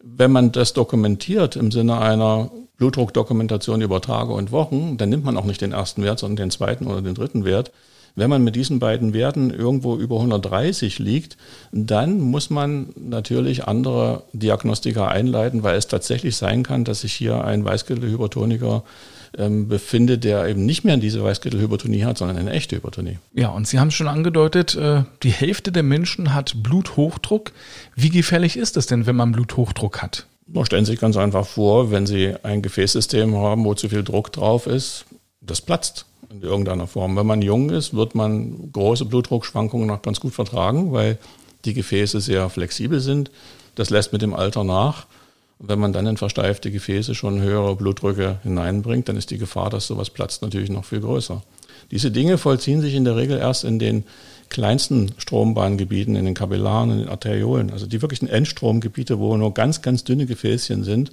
Wenn 0.04 0.32
man 0.32 0.52
das 0.52 0.74
dokumentiert 0.74 1.56
im 1.56 1.72
Sinne 1.72 2.00
einer 2.00 2.52
Blutdruckdokumentation 2.78 3.82
über 3.82 4.00
Tage 4.00 4.32
und 4.32 4.52
Wochen, 4.52 4.98
dann 4.98 5.10
nimmt 5.10 5.26
man 5.26 5.38
auch 5.38 5.46
nicht 5.46 5.62
den 5.62 5.72
ersten 5.72 6.04
Wert, 6.04 6.20
sondern 6.20 6.36
den 6.36 6.52
zweiten 6.52 6.86
oder 6.86 7.02
den 7.02 7.16
dritten 7.16 7.46
Wert. 7.46 7.72
Wenn 8.18 8.32
man 8.32 8.44
mit 8.44 8.56
diesen 8.56 8.80
beiden 8.80 9.14
Werten 9.14 9.52
irgendwo 9.52 9.96
über 9.96 10.16
130 10.16 10.98
liegt, 10.98 11.38
dann 11.72 12.20
muss 12.20 12.50
man 12.50 12.90
natürlich 12.96 13.68
andere 13.68 14.24
Diagnostika 14.34 15.08
einleiten, 15.08 15.62
weil 15.62 15.78
es 15.78 15.88
tatsächlich 15.88 16.36
sein 16.36 16.64
kann, 16.64 16.84
dass 16.84 17.02
sich 17.02 17.14
hier 17.14 17.46
ein 17.46 17.64
Weißkittelhypertoniker 17.64 18.84
ähm, 19.38 19.68
befindet, 19.68 20.24
der 20.24 20.48
eben 20.48 20.66
nicht 20.66 20.84
mehr 20.84 20.98
diese 20.98 21.24
Weißkittelhypertonie 21.24 22.06
hat, 22.06 22.18
sondern 22.18 22.38
eine 22.38 22.54
echte 22.54 22.78
Hypertonie. 22.78 23.20
Ja, 23.36 23.50
und 23.50 23.68
Sie 23.68 23.78
haben 23.78 23.92
schon 23.92 24.08
angedeutet, 24.08 24.74
äh, 24.74 25.04
die 25.22 25.30
Hälfte 25.30 25.72
der 25.72 25.84
Menschen 25.84 26.34
hat 26.34 26.64
Bluthochdruck. 26.64 27.52
Wie 27.96 28.10
gefährlich 28.10 28.58
ist 28.58 28.78
es 28.78 28.88
denn, 28.88 29.06
wenn 29.06 29.16
man 29.16 29.32
Bluthochdruck 29.32 30.02
hat? 30.02 30.26
Man 30.48 30.66
stellen 30.66 30.86
Sie 30.86 30.94
sich 30.94 31.00
ganz 31.00 31.18
einfach 31.18 31.46
vor, 31.46 31.92
wenn 31.92 32.08
Sie 32.08 32.34
ein 32.42 32.64
Gefäßsystem 32.64 33.36
haben, 33.36 33.64
wo 33.64 33.76
zu 33.76 33.90
viel 33.90 34.04
Druck 34.04 34.32
drauf 34.32 34.66
ist, 34.66 35.06
das 35.40 35.62
platzt 35.62 36.08
in 36.30 36.42
irgendeiner 36.42 36.88
Form. 36.88 37.16
Wenn 37.16 37.26
man 37.26 37.42
jung 37.42 37.70
ist, 37.70 37.94
wird 37.94 38.16
man 38.16 38.72
große 38.72 39.06
Blutdruckschwankungen 39.06 39.88
noch 39.88 40.02
ganz 40.02 40.20
gut 40.20 40.34
vertragen, 40.34 40.92
weil 40.92 41.18
die 41.66 41.74
Gefäße 41.74 42.22
sehr 42.22 42.50
flexibel 42.50 43.00
sind. 43.00 43.32
Das 43.76 43.90
lässt 43.90 44.14
mit 44.14 44.22
dem 44.22 44.34
Alter 44.34 44.64
nach. 44.64 45.06
Wenn 45.60 45.80
man 45.80 45.94
dann 45.94 46.06
in 46.06 46.18
versteifte 46.18 46.70
Gefäße 46.70 47.16
schon 47.16 47.42
höhere 47.42 47.76
Blutdrücke 47.76 48.40
hineinbringt, 48.44 49.10
dann 49.10 49.18
ist 49.18 49.32
die 49.32 49.40
Gefahr, 49.40 49.70
dass 49.70 49.88
sowas 49.88 50.10
platzt, 50.10 50.42
natürlich 50.42 50.70
noch 50.70 50.86
viel 50.86 51.00
größer. 51.00 51.42
Diese 51.90 52.12
Dinge 52.12 52.38
vollziehen 52.38 52.82
sich 52.82 52.94
in 52.94 53.06
der 53.06 53.16
Regel 53.16 53.40
erst 53.40 53.64
in 53.64 53.80
den 53.80 54.04
kleinsten 54.50 55.14
Strombahngebieten, 55.18 56.16
in 56.16 56.26
den 56.26 56.34
Kapillaren, 56.34 56.92
in 56.92 56.98
den 57.00 57.10
Arteriolen, 57.10 57.72
also 57.72 57.86
die 57.86 58.02
wirklichen 58.02 58.28
Endstromgebiete, 58.28 59.20
wo 59.20 59.36
nur 59.36 59.54
ganz, 59.54 59.82
ganz 59.82 60.04
dünne 60.04 60.26
Gefäßchen 60.26 60.84
sind. 60.84 61.12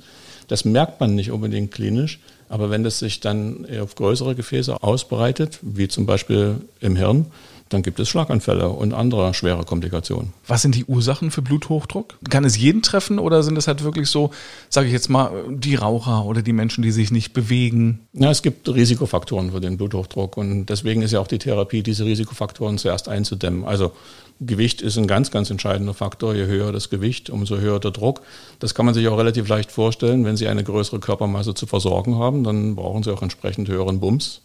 Das 0.49 0.65
merkt 0.65 1.01
man 1.01 1.15
nicht 1.15 1.31
unbedingt 1.31 1.73
klinisch, 1.73 2.21
aber 2.49 2.71
wenn 2.71 2.85
das 2.85 2.99
sich 2.99 3.21
dann 3.21 3.67
auf 3.81 3.95
größere 3.95 4.35
Gefäße 4.35 4.83
ausbreitet, 4.83 5.59
wie 5.63 5.89
zum 5.89 6.07
Beispiel 6.07 6.57
im 6.81 6.97
Hirn, 6.97 7.27
dann 7.71 7.83
gibt 7.83 7.99
es 7.99 8.09
Schlaganfälle 8.09 8.69
und 8.69 8.93
andere 8.93 9.33
schwere 9.35 9.65
Komplikationen. 9.65 10.33
Was 10.47 10.63
sind 10.63 10.75
die 10.75 10.85
Ursachen 10.85 11.31
für 11.31 11.43
Bluthochdruck? 11.43 12.19
Kann 12.29 12.45
es 12.45 12.57
jeden 12.57 12.83
treffen 12.83 13.19
oder 13.19 13.43
sind 13.43 13.57
es 13.57 13.67
halt 13.67 13.83
wirklich 13.83 14.09
so, 14.09 14.31
sage 14.69 14.87
ich 14.87 14.93
jetzt 14.93 15.09
mal, 15.09 15.31
die 15.49 15.75
Raucher 15.75 16.25
oder 16.25 16.43
die 16.43 16.53
Menschen, 16.53 16.83
die 16.83 16.93
sich 16.93 17.11
nicht 17.11 17.33
bewegen? 17.33 18.01
Ja, 18.13 18.31
es 18.31 18.43
gibt 18.43 18.69
Risikofaktoren 18.69 19.53
für 19.53 19.61
den 19.61 19.77
Bluthochdruck 19.77 20.37
und 20.37 20.67
deswegen 20.67 21.03
ist 21.03 21.13
ja 21.13 21.21
auch 21.21 21.27
die 21.27 21.39
Therapie, 21.39 21.83
diese 21.83 22.05
Risikofaktoren 22.05 22.79
zuerst 22.79 23.09
einzudämmen. 23.09 23.65
Also 23.65 23.93
Gewicht 24.41 24.83
ist 24.83 24.99
ein 24.99 25.07
ganz, 25.07 25.31
ganz 25.31 25.51
entscheidender 25.51 25.95
Faktor. 25.95 26.35
Je 26.35 26.47
höher 26.47 26.73
das 26.73 26.91
Gewicht, 26.91 27.31
umso 27.31 27.59
höher 27.59 27.79
der 27.81 27.93
Druck. 27.93 28.23
Das 28.59 28.75
kann 28.75 28.85
man 28.85 28.95
sich 28.95 29.07
auch 29.09 29.19
relativ 29.19 29.49
leicht 29.49 29.71
vorstellen. 29.71 30.25
Wenn 30.25 30.37
Sie 30.37 30.49
eine 30.49 30.65
größere 30.65 31.01
Körpermasse 31.01 31.55
zu 31.55 31.67
versorgen 31.67 32.19
haben, 32.19 32.45
dann 32.45 32.75
brauchen 32.75 33.03
Sie 33.03 33.13
auch 33.13 33.23
entsprechend 33.23 33.69
höheren 33.69 34.01
Bums. 34.01 34.41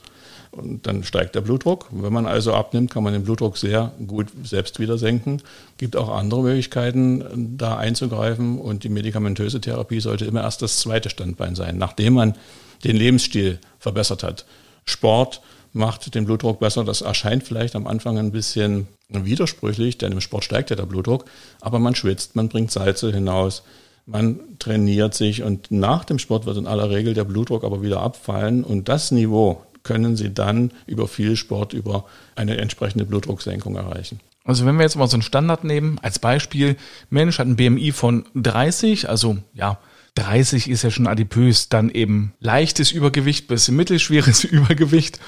Und 0.51 0.87
dann 0.87 1.03
steigt 1.03 1.35
der 1.35 1.41
Blutdruck. 1.41 1.87
Wenn 1.91 2.13
man 2.13 2.25
also 2.25 2.53
abnimmt, 2.53 2.91
kann 2.91 3.03
man 3.03 3.13
den 3.13 3.23
Blutdruck 3.23 3.57
sehr 3.57 3.91
gut 4.07 4.27
selbst 4.43 4.79
wieder 4.79 4.97
senken. 4.97 5.41
Gibt 5.77 5.95
auch 5.95 6.09
andere 6.09 6.41
Möglichkeiten, 6.41 7.55
da 7.57 7.77
einzugreifen. 7.77 8.59
Und 8.59 8.83
die 8.83 8.89
medikamentöse 8.89 9.61
Therapie 9.61 9.99
sollte 9.99 10.25
immer 10.25 10.41
erst 10.41 10.61
das 10.61 10.77
zweite 10.77 11.09
Standbein 11.09 11.55
sein, 11.55 11.77
nachdem 11.77 12.13
man 12.13 12.35
den 12.83 12.95
Lebensstil 12.95 13.59
verbessert 13.79 14.23
hat. 14.23 14.45
Sport, 14.85 15.41
macht 15.73 16.13
den 16.15 16.25
Blutdruck 16.25 16.59
besser. 16.59 16.83
Das 16.83 17.01
erscheint 17.01 17.43
vielleicht 17.43 17.75
am 17.75 17.87
Anfang 17.87 18.17
ein 18.17 18.31
bisschen 18.31 18.87
widersprüchlich, 19.09 19.97
denn 19.97 20.11
im 20.11 20.21
Sport 20.21 20.43
steigt 20.43 20.69
ja 20.69 20.75
der 20.75 20.85
Blutdruck, 20.85 21.25
aber 21.61 21.79
man 21.79 21.95
schwitzt, 21.95 22.35
man 22.35 22.49
bringt 22.49 22.71
Salze 22.71 23.11
hinaus, 23.11 23.63
man 24.05 24.39
trainiert 24.59 25.13
sich 25.13 25.43
und 25.43 25.71
nach 25.71 26.03
dem 26.05 26.19
Sport 26.19 26.45
wird 26.45 26.57
in 26.57 26.67
aller 26.67 26.89
Regel 26.89 27.13
der 27.13 27.23
Blutdruck 27.23 27.63
aber 27.63 27.81
wieder 27.81 28.01
abfallen 28.01 28.63
und 28.63 28.89
das 28.89 29.11
Niveau 29.11 29.63
können 29.83 30.15
Sie 30.15 30.33
dann 30.33 30.71
über 30.87 31.07
viel 31.07 31.35
Sport, 31.35 31.73
über 31.73 32.05
eine 32.35 32.57
entsprechende 32.57 33.05
Blutdrucksenkung 33.05 33.75
erreichen. 33.75 34.19
Also 34.43 34.65
wenn 34.65 34.75
wir 34.75 34.83
jetzt 34.83 34.95
mal 34.95 35.07
so 35.07 35.15
einen 35.15 35.21
Standard 35.21 35.63
nehmen, 35.63 35.99
als 36.01 36.19
Beispiel, 36.19 36.75
Mensch 37.09 37.39
hat 37.39 37.47
ein 37.47 37.55
BMI 37.55 37.91
von 37.91 38.25
30, 38.35 39.09
also 39.09 39.37
ja, 39.53 39.79
30 40.15 40.69
ist 40.69 40.83
ja 40.83 40.91
schon 40.91 41.07
adipös, 41.07 41.69
dann 41.69 41.89
eben 41.89 42.33
leichtes 42.39 42.91
Übergewicht 42.91 43.47
bis 43.47 43.69
mittelschweres 43.69 44.43
Übergewicht 44.43 45.19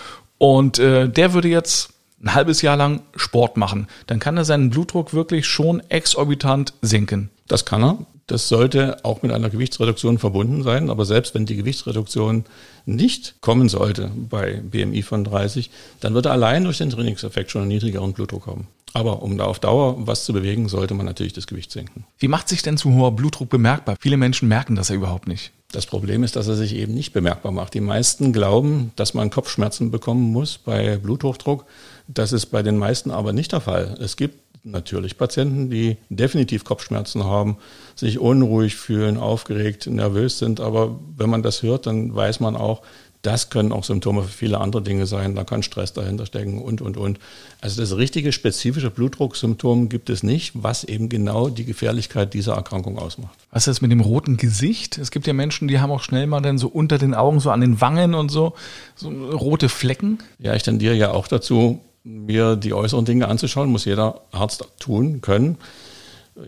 und 0.41 0.79
äh, 0.79 1.07
der 1.07 1.35
würde 1.35 1.49
jetzt 1.49 1.93
ein 2.19 2.33
halbes 2.33 2.63
Jahr 2.63 2.75
lang 2.75 3.03
Sport 3.15 3.57
machen, 3.57 3.85
dann 4.07 4.17
kann 4.17 4.37
er 4.37 4.43
seinen 4.43 4.71
Blutdruck 4.71 5.13
wirklich 5.13 5.45
schon 5.45 5.81
exorbitant 5.89 6.73
senken. 6.81 7.29
Das 7.47 7.63
kann 7.63 7.83
er. 7.83 7.99
Das 8.25 8.47
sollte 8.47 9.05
auch 9.05 9.21
mit 9.21 9.31
einer 9.31 9.51
Gewichtsreduktion 9.51 10.17
verbunden 10.17 10.63
sein. 10.63 10.89
Aber 10.89 11.05
selbst 11.05 11.35
wenn 11.35 11.45
die 11.45 11.57
Gewichtsreduktion 11.57 12.45
nicht 12.87 13.35
kommen 13.41 13.69
sollte 13.69 14.09
bei 14.15 14.63
BMI 14.63 15.03
von 15.03 15.23
30, 15.23 15.69
dann 15.99 16.15
wird 16.15 16.25
er 16.25 16.31
allein 16.31 16.63
durch 16.63 16.79
den 16.79 16.89
Trainingseffekt 16.89 17.51
schon 17.51 17.61
einen 17.61 17.69
niedrigeren 17.69 18.13
Blutdruck 18.13 18.47
haben. 18.47 18.67
Aber 18.93 19.21
um 19.21 19.37
da 19.37 19.45
auf 19.45 19.59
Dauer 19.59 20.07
was 20.07 20.25
zu 20.25 20.33
bewegen, 20.33 20.67
sollte 20.69 20.95
man 20.95 21.05
natürlich 21.05 21.33
das 21.33 21.45
Gewicht 21.45 21.71
senken. 21.71 22.05
Wie 22.17 22.27
macht 22.27 22.49
sich 22.49 22.63
denn 22.63 22.77
zu 22.77 22.91
hoher 22.95 23.11
Blutdruck 23.11 23.49
bemerkbar? 23.49 23.95
Viele 23.99 24.17
Menschen 24.17 24.47
merken 24.47 24.75
das 24.75 24.89
ja 24.89 24.95
überhaupt 24.95 25.27
nicht. 25.27 25.51
Das 25.71 25.85
Problem 25.85 26.23
ist, 26.23 26.35
dass 26.35 26.47
er 26.47 26.55
sich 26.55 26.75
eben 26.75 26.93
nicht 26.93 27.13
bemerkbar 27.13 27.51
macht. 27.51 27.73
Die 27.73 27.81
meisten 27.81 28.33
glauben, 28.33 28.91
dass 28.97 29.13
man 29.13 29.29
Kopfschmerzen 29.29 29.89
bekommen 29.89 30.31
muss 30.31 30.57
bei 30.57 30.97
Bluthochdruck. 30.97 31.65
Das 32.07 32.33
ist 32.33 32.47
bei 32.47 32.61
den 32.61 32.77
meisten 32.77 33.09
aber 33.09 33.31
nicht 33.31 33.53
der 33.53 33.61
Fall. 33.61 33.97
Es 34.01 34.17
gibt 34.17 34.39
natürlich 34.63 35.17
Patienten, 35.17 35.69
die 35.69 35.97
definitiv 36.09 36.65
Kopfschmerzen 36.65 37.23
haben, 37.23 37.57
sich 37.95 38.19
unruhig 38.19 38.75
fühlen, 38.75 39.17
aufgeregt, 39.17 39.87
nervös 39.87 40.39
sind. 40.39 40.59
Aber 40.59 40.99
wenn 41.17 41.29
man 41.29 41.41
das 41.41 41.63
hört, 41.63 41.87
dann 41.87 42.13
weiß 42.13 42.41
man 42.41 42.55
auch, 42.55 42.81
das 43.21 43.49
können 43.49 43.71
auch 43.71 43.83
Symptome 43.83 44.23
für 44.23 44.31
viele 44.31 44.59
andere 44.59 44.81
Dinge 44.81 45.05
sein. 45.05 45.35
Da 45.35 45.43
kann 45.43 45.61
Stress 45.61 45.93
dahinter 45.93 46.25
stecken 46.25 46.61
und, 46.61 46.81
und, 46.81 46.97
und. 46.97 47.19
Also 47.61 47.79
das 47.79 47.95
richtige 47.95 48.31
spezifische 48.31 48.89
Blutdrucksymptom 48.89 49.89
gibt 49.89 50.09
es 50.09 50.23
nicht, 50.23 50.53
was 50.55 50.83
eben 50.83 51.07
genau 51.07 51.49
die 51.49 51.65
Gefährlichkeit 51.65 52.33
dieser 52.33 52.53
Erkrankung 52.53 52.97
ausmacht. 52.97 53.37
Was 53.51 53.63
ist 53.63 53.75
das 53.75 53.81
mit 53.81 53.91
dem 53.91 54.01
roten 54.01 54.37
Gesicht? 54.37 54.97
Es 54.97 55.11
gibt 55.11 55.27
ja 55.27 55.33
Menschen, 55.33 55.67
die 55.67 55.79
haben 55.79 55.91
auch 55.91 56.01
schnell 56.01 56.25
mal 56.25 56.41
dann 56.41 56.57
so 56.57 56.67
unter 56.67 56.97
den 56.97 57.13
Augen, 57.13 57.39
so 57.39 57.51
an 57.51 57.61
den 57.61 57.79
Wangen 57.79 58.15
und 58.15 58.29
so, 58.29 58.53
so 58.95 59.09
rote 59.09 59.69
Flecken. 59.69 60.17
Ja, 60.39 60.55
ich 60.55 60.63
tendiere 60.63 60.95
ja 60.95 61.11
auch 61.11 61.27
dazu, 61.27 61.79
mir 62.03 62.55
die 62.55 62.73
äußeren 62.73 63.05
Dinge 63.05 63.27
anzuschauen, 63.27 63.69
muss 63.69 63.85
jeder 63.85 64.21
Arzt 64.31 64.65
tun 64.79 65.21
können. 65.21 65.57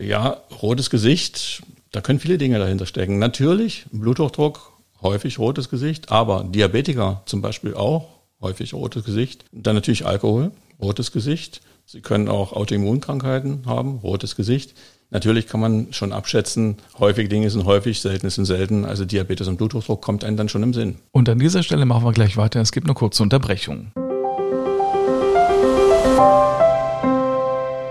Ja, 0.00 0.38
rotes 0.62 0.90
Gesicht, 0.90 1.62
da 1.92 2.00
können 2.00 2.18
viele 2.18 2.38
Dinge 2.38 2.58
dahinter 2.58 2.86
stecken. 2.86 3.20
Natürlich, 3.20 3.86
Bluthochdruck, 3.92 4.73
häufig 5.02 5.38
rotes 5.38 5.68
Gesicht, 5.68 6.10
aber 6.10 6.44
Diabetiker 6.44 7.22
zum 7.26 7.42
Beispiel 7.42 7.74
auch 7.74 8.08
häufig 8.40 8.74
rotes 8.74 9.04
Gesicht. 9.04 9.44
Dann 9.52 9.74
natürlich 9.74 10.06
Alkohol, 10.06 10.52
rotes 10.80 11.12
Gesicht. 11.12 11.60
Sie 11.86 12.00
können 12.00 12.28
auch 12.28 12.52
Autoimmunkrankheiten 12.52 13.66
haben, 13.66 13.98
rotes 13.98 14.36
Gesicht. 14.36 14.74
Natürlich 15.10 15.46
kann 15.46 15.60
man 15.60 15.92
schon 15.92 16.12
abschätzen, 16.12 16.78
häufige 16.98 17.28
Dinge 17.28 17.48
sind 17.50 17.66
häufig, 17.66 18.00
selten 18.00 18.30
sind 18.30 18.46
selten. 18.46 18.84
Also 18.84 19.04
Diabetes 19.04 19.46
und 19.48 19.58
Bluthochdruck 19.58 20.02
kommt 20.02 20.24
einem 20.24 20.36
dann 20.36 20.48
schon 20.48 20.62
im 20.62 20.74
Sinn. 20.74 20.96
Und 21.12 21.28
an 21.28 21.38
dieser 21.38 21.62
Stelle 21.62 21.84
machen 21.84 22.04
wir 22.04 22.12
gleich 22.12 22.36
weiter. 22.36 22.60
Es 22.60 22.72
gibt 22.72 22.86
eine 22.86 22.94
kurze 22.94 23.22
Unterbrechung. 23.22 23.92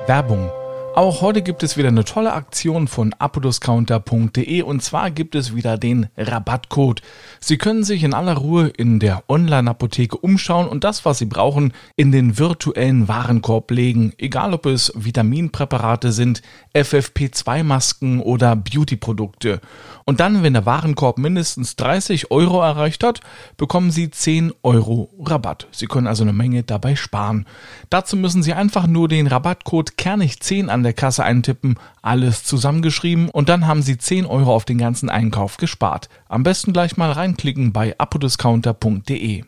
Werbung 0.06 0.52
auch 0.96 1.22
heute 1.22 1.42
gibt 1.42 1.64
es 1.64 1.76
wieder 1.76 1.88
eine 1.88 2.04
tolle 2.04 2.34
Aktion 2.34 2.88
von 2.88 3.14
apodiscounter.de 3.18 4.62
und 4.62 4.84
zwar 4.84 5.10
gibt 5.10 5.34
es 5.34 5.56
wieder 5.56 5.78
den 5.78 6.08
Rabattcode. 6.18 7.02
Sie 7.40 7.58
können 7.58 7.84
sich 7.84 8.04
in 8.04 8.14
aller 8.14 8.36
Ruhe 8.36 8.68
in 8.68 9.00
der 9.00 9.24
Online-Apotheke 9.28 10.18
umschauen 10.18 10.68
und 10.68 10.84
das, 10.84 11.04
was 11.04 11.18
Sie 11.18 11.26
brauchen, 11.26 11.74
in 11.96 12.12
den 12.12 12.38
virtuellen 12.38 13.08
Warenkorb 13.08 13.72
legen, 13.72 14.14
egal 14.20 14.54
ob 14.54 14.68
es 14.68 14.94
Vitaminpräparate 14.96 16.12
sind, 16.12 16.44
FFP2-Masken 16.76 18.20
oder 18.20 18.56
Beauty-Produkte. 18.56 19.62
Und 20.06 20.20
dann, 20.20 20.44
wenn 20.44 20.54
der 20.54 20.66
Warenkorb 20.66 21.18
mindestens 21.18 21.76
30 21.76 22.30
Euro 22.30 22.62
erreicht 22.62 23.04
hat, 23.04 23.22
bekommen 23.58 23.90
Sie 23.90 24.12
10 24.12 24.54
Euro 24.62 25.10
Rabatt. 25.20 25.68
Sie 25.72 25.88
können 25.88 26.08
also 26.08 26.24
eine 26.24 26.34
Menge 26.34 26.64
dabei 26.64 26.96
sparen. 26.96 27.46
Dazu 27.90 28.16
müssen 28.16 28.44
Sie 28.44 28.54
einfach 28.54 28.86
nur 28.86 29.08
den 29.08 29.28
Rabattcode 29.28 29.92
Kernig10 29.98 30.68
an 30.68 30.83
der 30.84 30.94
Kasse 30.94 31.24
eintippen, 31.24 31.78
alles 32.02 32.44
zusammengeschrieben 32.44 33.30
und 33.30 33.50
dann 33.50 33.68
haben 33.68 33.82
Sie 33.82 33.98
10 33.98 34.26
Euro 34.26 34.54
auf 34.54 34.66
den 34.66 34.78
ganzen 34.78 35.10
Einkauf 35.10 35.58
gespart. 35.58 36.10
Am 36.28 36.44
besten 36.44 36.74
gleich 36.74 36.98
mal 36.98 37.12
reinklicken 37.12 37.74
bei 37.74 37.98
apodiscounter.de. 37.98 39.44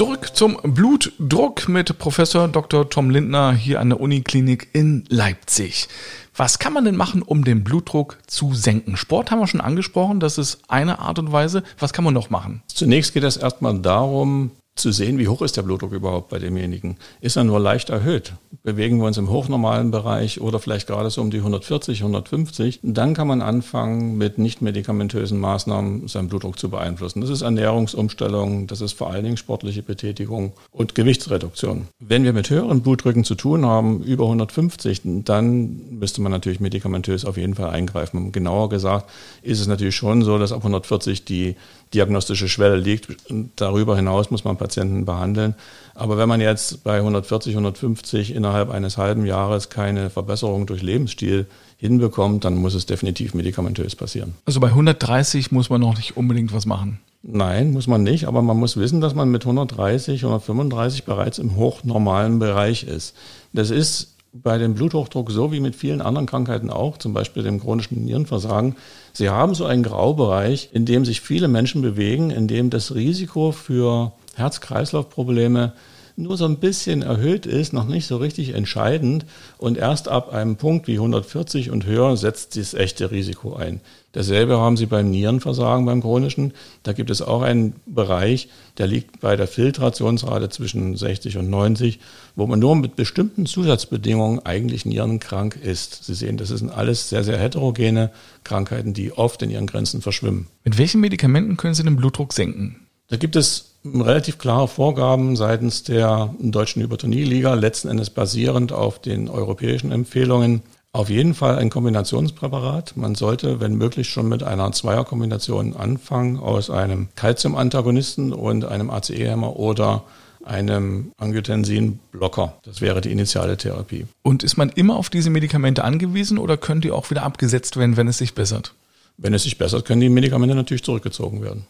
Zurück 0.00 0.30
zum 0.34 0.56
Blutdruck 0.62 1.68
mit 1.68 1.98
Professor 1.98 2.48
Dr. 2.48 2.88
Tom 2.88 3.10
Lindner 3.10 3.52
hier 3.52 3.80
an 3.80 3.90
der 3.90 4.00
Uniklinik 4.00 4.68
in 4.72 5.04
Leipzig. 5.10 5.88
Was 6.34 6.58
kann 6.58 6.72
man 6.72 6.86
denn 6.86 6.96
machen, 6.96 7.20
um 7.20 7.44
den 7.44 7.64
Blutdruck 7.64 8.16
zu 8.26 8.54
senken? 8.54 8.96
Sport 8.96 9.30
haben 9.30 9.40
wir 9.40 9.46
schon 9.46 9.60
angesprochen, 9.60 10.18
das 10.18 10.38
ist 10.38 10.62
eine 10.68 11.00
Art 11.00 11.18
und 11.18 11.32
Weise. 11.32 11.64
Was 11.78 11.92
kann 11.92 12.04
man 12.04 12.14
noch 12.14 12.30
machen? 12.30 12.62
Zunächst 12.66 13.12
geht 13.12 13.24
es 13.24 13.36
erstmal 13.36 13.78
darum, 13.78 14.52
zu 14.80 14.92
sehen, 14.92 15.18
wie 15.18 15.28
hoch 15.28 15.42
ist 15.42 15.56
der 15.56 15.62
Blutdruck 15.62 15.92
überhaupt 15.92 16.28
bei 16.30 16.38
demjenigen. 16.38 16.96
Ist 17.20 17.36
er 17.36 17.44
nur 17.44 17.60
leicht 17.60 17.90
erhöht? 17.90 18.34
Bewegen 18.62 18.98
wir 18.98 19.06
uns 19.06 19.18
im 19.18 19.30
hochnormalen 19.30 19.90
Bereich 19.90 20.40
oder 20.40 20.58
vielleicht 20.58 20.86
gerade 20.86 21.10
so 21.10 21.20
um 21.20 21.30
die 21.30 21.38
140, 21.38 22.00
150? 22.00 22.80
Dann 22.82 23.14
kann 23.14 23.28
man 23.28 23.42
anfangen, 23.42 24.18
mit 24.18 24.38
nicht 24.38 24.62
medikamentösen 24.62 25.38
Maßnahmen 25.38 26.08
seinen 26.08 26.28
Blutdruck 26.28 26.58
zu 26.58 26.70
beeinflussen. 26.70 27.20
Das 27.20 27.30
ist 27.30 27.42
Ernährungsumstellung, 27.42 28.66
das 28.66 28.80
ist 28.80 28.92
vor 28.92 29.10
allen 29.10 29.24
Dingen 29.24 29.36
sportliche 29.36 29.82
Betätigung 29.82 30.52
und 30.72 30.94
Gewichtsreduktion. 30.94 31.88
Wenn 31.98 32.24
wir 32.24 32.32
mit 32.32 32.50
höheren 32.50 32.82
Blutdrücken 32.82 33.24
zu 33.24 33.34
tun 33.34 33.64
haben, 33.64 34.02
über 34.02 34.24
150, 34.24 35.02
dann 35.24 35.80
müsste 35.90 36.20
man 36.20 36.32
natürlich 36.32 36.60
medikamentös 36.60 37.24
auf 37.24 37.36
jeden 37.36 37.54
Fall 37.54 37.70
eingreifen. 37.70 38.32
Genauer 38.32 38.68
gesagt 38.68 39.10
ist 39.42 39.60
es 39.60 39.66
natürlich 39.66 39.96
schon 39.96 40.22
so, 40.22 40.38
dass 40.38 40.52
ab 40.52 40.58
140 40.58 41.24
die 41.24 41.56
diagnostische 41.94 42.48
Schwelle 42.48 42.76
liegt. 42.76 43.08
Darüber 43.56 43.96
hinaus 43.96 44.30
muss 44.30 44.44
man 44.44 44.56
Patienten 44.56 45.04
behandeln. 45.04 45.54
Aber 45.94 46.18
wenn 46.18 46.28
man 46.28 46.40
jetzt 46.40 46.84
bei 46.84 46.96
140, 46.96 47.54
150 47.54 48.34
innerhalb 48.34 48.70
eines 48.70 48.96
halben 48.96 49.26
Jahres 49.26 49.70
keine 49.70 50.10
Verbesserung 50.10 50.66
durch 50.66 50.82
Lebensstil 50.82 51.46
hinbekommt, 51.78 52.44
dann 52.44 52.56
muss 52.56 52.74
es 52.74 52.86
definitiv 52.86 53.34
medikamentös 53.34 53.96
passieren. 53.96 54.34
Also 54.44 54.60
bei 54.60 54.68
130 54.68 55.50
muss 55.50 55.70
man 55.70 55.80
noch 55.80 55.96
nicht 55.96 56.16
unbedingt 56.16 56.52
was 56.52 56.66
machen. 56.66 57.00
Nein, 57.22 57.72
muss 57.72 57.86
man 57.86 58.02
nicht, 58.02 58.26
aber 58.26 58.40
man 58.40 58.56
muss 58.56 58.78
wissen, 58.78 59.00
dass 59.00 59.14
man 59.14 59.30
mit 59.30 59.42
130, 59.42 60.24
135 60.24 61.04
bereits 61.04 61.38
im 61.38 61.56
hochnormalen 61.56 62.38
Bereich 62.38 62.84
ist. 62.84 63.14
Das 63.52 63.70
ist 63.70 64.16
bei 64.32 64.58
dem 64.58 64.74
Bluthochdruck 64.74 65.30
so 65.30 65.52
wie 65.52 65.60
mit 65.60 65.74
vielen 65.74 66.00
anderen 66.00 66.26
Krankheiten 66.26 66.70
auch, 66.70 66.98
zum 66.98 67.12
Beispiel 67.12 67.42
dem 67.42 67.60
chronischen 67.60 68.04
Nierenversagen. 68.04 68.76
Sie 69.12 69.28
haben 69.28 69.54
so 69.54 69.64
einen 69.64 69.82
Graubereich, 69.82 70.70
in 70.72 70.86
dem 70.86 71.04
sich 71.04 71.20
viele 71.20 71.48
Menschen 71.48 71.82
bewegen, 71.82 72.30
in 72.30 72.46
dem 72.46 72.70
das 72.70 72.94
Risiko 72.94 73.50
für 73.52 74.12
Herz-Kreislauf-Probleme 74.36 75.72
nur 76.20 76.36
so 76.36 76.44
ein 76.44 76.58
bisschen 76.58 77.02
erhöht 77.02 77.46
ist, 77.46 77.72
noch 77.72 77.86
nicht 77.86 78.06
so 78.06 78.16
richtig 78.16 78.54
entscheidend. 78.54 79.26
Und 79.58 79.78
erst 79.78 80.08
ab 80.08 80.32
einem 80.32 80.56
Punkt 80.56 80.86
wie 80.86 80.94
140 80.94 81.70
und 81.70 81.86
höher 81.86 82.16
setzt 82.16 82.56
das 82.56 82.74
echte 82.74 83.10
Risiko 83.10 83.54
ein. 83.54 83.80
Dasselbe 84.12 84.58
haben 84.58 84.76
Sie 84.76 84.86
beim 84.86 85.10
Nierenversagen, 85.10 85.86
beim 85.86 86.00
chronischen. 86.00 86.52
Da 86.82 86.92
gibt 86.92 87.10
es 87.10 87.22
auch 87.22 87.42
einen 87.42 87.74
Bereich, 87.86 88.48
der 88.78 88.88
liegt 88.88 89.20
bei 89.20 89.36
der 89.36 89.46
Filtrationsrate 89.46 90.48
zwischen 90.48 90.96
60 90.96 91.38
und 91.38 91.48
90, 91.48 92.00
wo 92.34 92.46
man 92.46 92.58
nur 92.58 92.74
mit 92.74 92.96
bestimmten 92.96 93.46
Zusatzbedingungen 93.46 94.44
eigentlich 94.44 94.84
nierenkrank 94.84 95.56
ist. 95.62 96.04
Sie 96.04 96.14
sehen, 96.14 96.38
das 96.38 96.48
sind 96.48 96.70
alles 96.70 97.08
sehr, 97.08 97.22
sehr 97.22 97.38
heterogene 97.38 98.10
Krankheiten, 98.42 98.94
die 98.94 99.12
oft 99.12 99.42
in 99.42 99.50
ihren 99.50 99.66
Grenzen 99.66 100.02
verschwimmen. 100.02 100.48
Mit 100.64 100.76
welchen 100.76 101.00
Medikamenten 101.00 101.56
können 101.56 101.74
Sie 101.74 101.84
den 101.84 101.96
Blutdruck 101.96 102.32
senken? 102.32 102.86
Da 103.10 103.16
gibt 103.16 103.34
es 103.34 103.72
relativ 103.84 104.38
klare 104.38 104.68
Vorgaben 104.68 105.34
seitens 105.34 105.82
der 105.82 106.32
deutschen 106.38 106.80
Hypertonieliga, 106.80 107.54
letzten 107.54 107.88
Endes 107.88 108.08
basierend 108.08 108.72
auf 108.72 109.00
den 109.00 109.28
europäischen 109.28 109.90
Empfehlungen. 109.90 110.62
Auf 110.92 111.10
jeden 111.10 111.34
Fall 111.34 111.56
ein 111.56 111.70
Kombinationspräparat. 111.70 112.96
Man 112.96 113.16
sollte, 113.16 113.58
wenn 113.60 113.74
möglich, 113.74 114.08
schon 114.08 114.28
mit 114.28 114.44
einer 114.44 114.70
Zweierkombination 114.70 115.74
anfangen 115.74 116.38
aus 116.38 116.70
einem 116.70 117.08
Calcium-Antagonisten 117.16 118.32
und 118.32 118.64
einem 118.64 118.90
ACE-Hämmer 118.90 119.56
oder 119.56 120.04
einem 120.44 121.10
Angiotensin-Blocker. 121.18 122.58
Das 122.62 122.80
wäre 122.80 123.00
die 123.00 123.10
initiale 123.10 123.56
Therapie. 123.56 124.06
Und 124.22 124.44
ist 124.44 124.56
man 124.56 124.68
immer 124.68 124.96
auf 124.96 125.10
diese 125.10 125.30
Medikamente 125.30 125.82
angewiesen 125.82 126.38
oder 126.38 126.56
können 126.56 126.80
die 126.80 126.92
auch 126.92 127.10
wieder 127.10 127.24
abgesetzt 127.24 127.76
werden, 127.76 127.96
wenn 127.96 128.06
es 128.08 128.18
sich 128.18 128.34
bessert? 128.34 128.72
Wenn 129.16 129.34
es 129.34 129.42
sich 129.42 129.58
bessert, 129.58 129.84
können 129.84 130.00
die 130.00 130.08
Medikamente 130.08 130.54
natürlich 130.54 130.84
zurückgezogen 130.84 131.42
werden. 131.42 131.66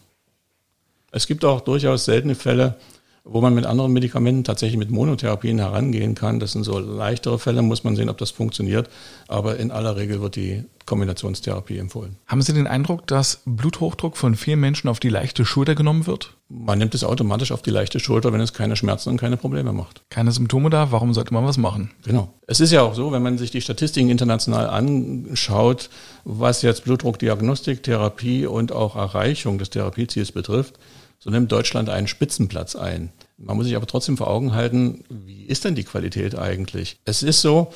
Es 1.11 1.27
gibt 1.27 1.43
auch 1.43 1.61
durchaus 1.61 2.05
seltene 2.05 2.35
Fälle, 2.35 2.77
wo 3.23 3.39
man 3.39 3.53
mit 3.53 3.65
anderen 3.65 3.93
Medikamenten 3.93 4.43
tatsächlich 4.43 4.79
mit 4.79 4.89
Monotherapien 4.89 5.59
herangehen 5.59 6.15
kann. 6.15 6.39
Das 6.39 6.53
sind 6.53 6.63
so 6.63 6.79
leichtere 6.79 7.37
Fälle, 7.37 7.61
muss 7.61 7.83
man 7.83 7.95
sehen, 7.95 8.09
ob 8.09 8.17
das 8.17 8.31
funktioniert. 8.31 8.89
Aber 9.27 9.57
in 9.57 9.69
aller 9.71 9.95
Regel 9.95 10.21
wird 10.21 10.35
die 10.35 10.63
Kombinationstherapie 10.87 11.77
empfohlen. 11.77 12.17
Haben 12.25 12.41
Sie 12.41 12.53
den 12.53 12.65
Eindruck, 12.65 13.05
dass 13.05 13.41
Bluthochdruck 13.45 14.17
von 14.17 14.35
vielen 14.35 14.59
Menschen 14.59 14.89
auf 14.89 14.99
die 14.99 15.09
leichte 15.09 15.45
Schulter 15.45 15.75
genommen 15.75 16.07
wird? 16.07 16.33
Man 16.49 16.79
nimmt 16.79 16.95
es 16.95 17.03
automatisch 17.03 17.51
auf 17.51 17.61
die 17.61 17.69
leichte 17.69 17.99
Schulter, 17.99 18.33
wenn 18.33 18.41
es 18.41 18.53
keine 18.53 18.75
Schmerzen 18.75 19.09
und 19.09 19.17
keine 19.17 19.37
Probleme 19.37 19.71
macht. 19.71 20.01
Keine 20.09 20.31
Symptome 20.31 20.71
da, 20.71 20.91
warum 20.91 21.13
sollte 21.13 21.33
man 21.33 21.45
was 21.45 21.57
machen? 21.57 21.91
Genau. 22.03 22.33
Es 22.47 22.59
ist 22.59 22.71
ja 22.71 22.81
auch 22.81 22.95
so, 22.95 23.11
wenn 23.11 23.21
man 23.21 23.37
sich 23.37 23.51
die 23.51 23.61
Statistiken 23.61 24.09
international 24.09 24.67
anschaut, 24.67 25.89
was 26.25 26.63
jetzt 26.63 26.83
Blutdruckdiagnostik, 26.85 27.83
Therapie 27.83 28.47
und 28.47 28.71
auch 28.71 28.95
Erreichung 28.95 29.59
des 29.59 29.69
Therapieziels 29.69 30.31
betrifft, 30.31 30.79
so 31.23 31.29
nimmt 31.29 31.51
Deutschland 31.51 31.89
einen 31.89 32.07
Spitzenplatz 32.07 32.75
ein. 32.75 33.11
Man 33.37 33.55
muss 33.55 33.67
sich 33.67 33.75
aber 33.75 33.87
trotzdem 33.87 34.17
vor 34.17 34.27
Augen 34.27 34.53
halten, 34.53 35.03
wie 35.09 35.43
ist 35.43 35.65
denn 35.65 35.75
die 35.75 35.83
Qualität 35.83 36.37
eigentlich? 36.37 36.97
Es 37.05 37.23
ist 37.23 37.41
so, 37.41 37.71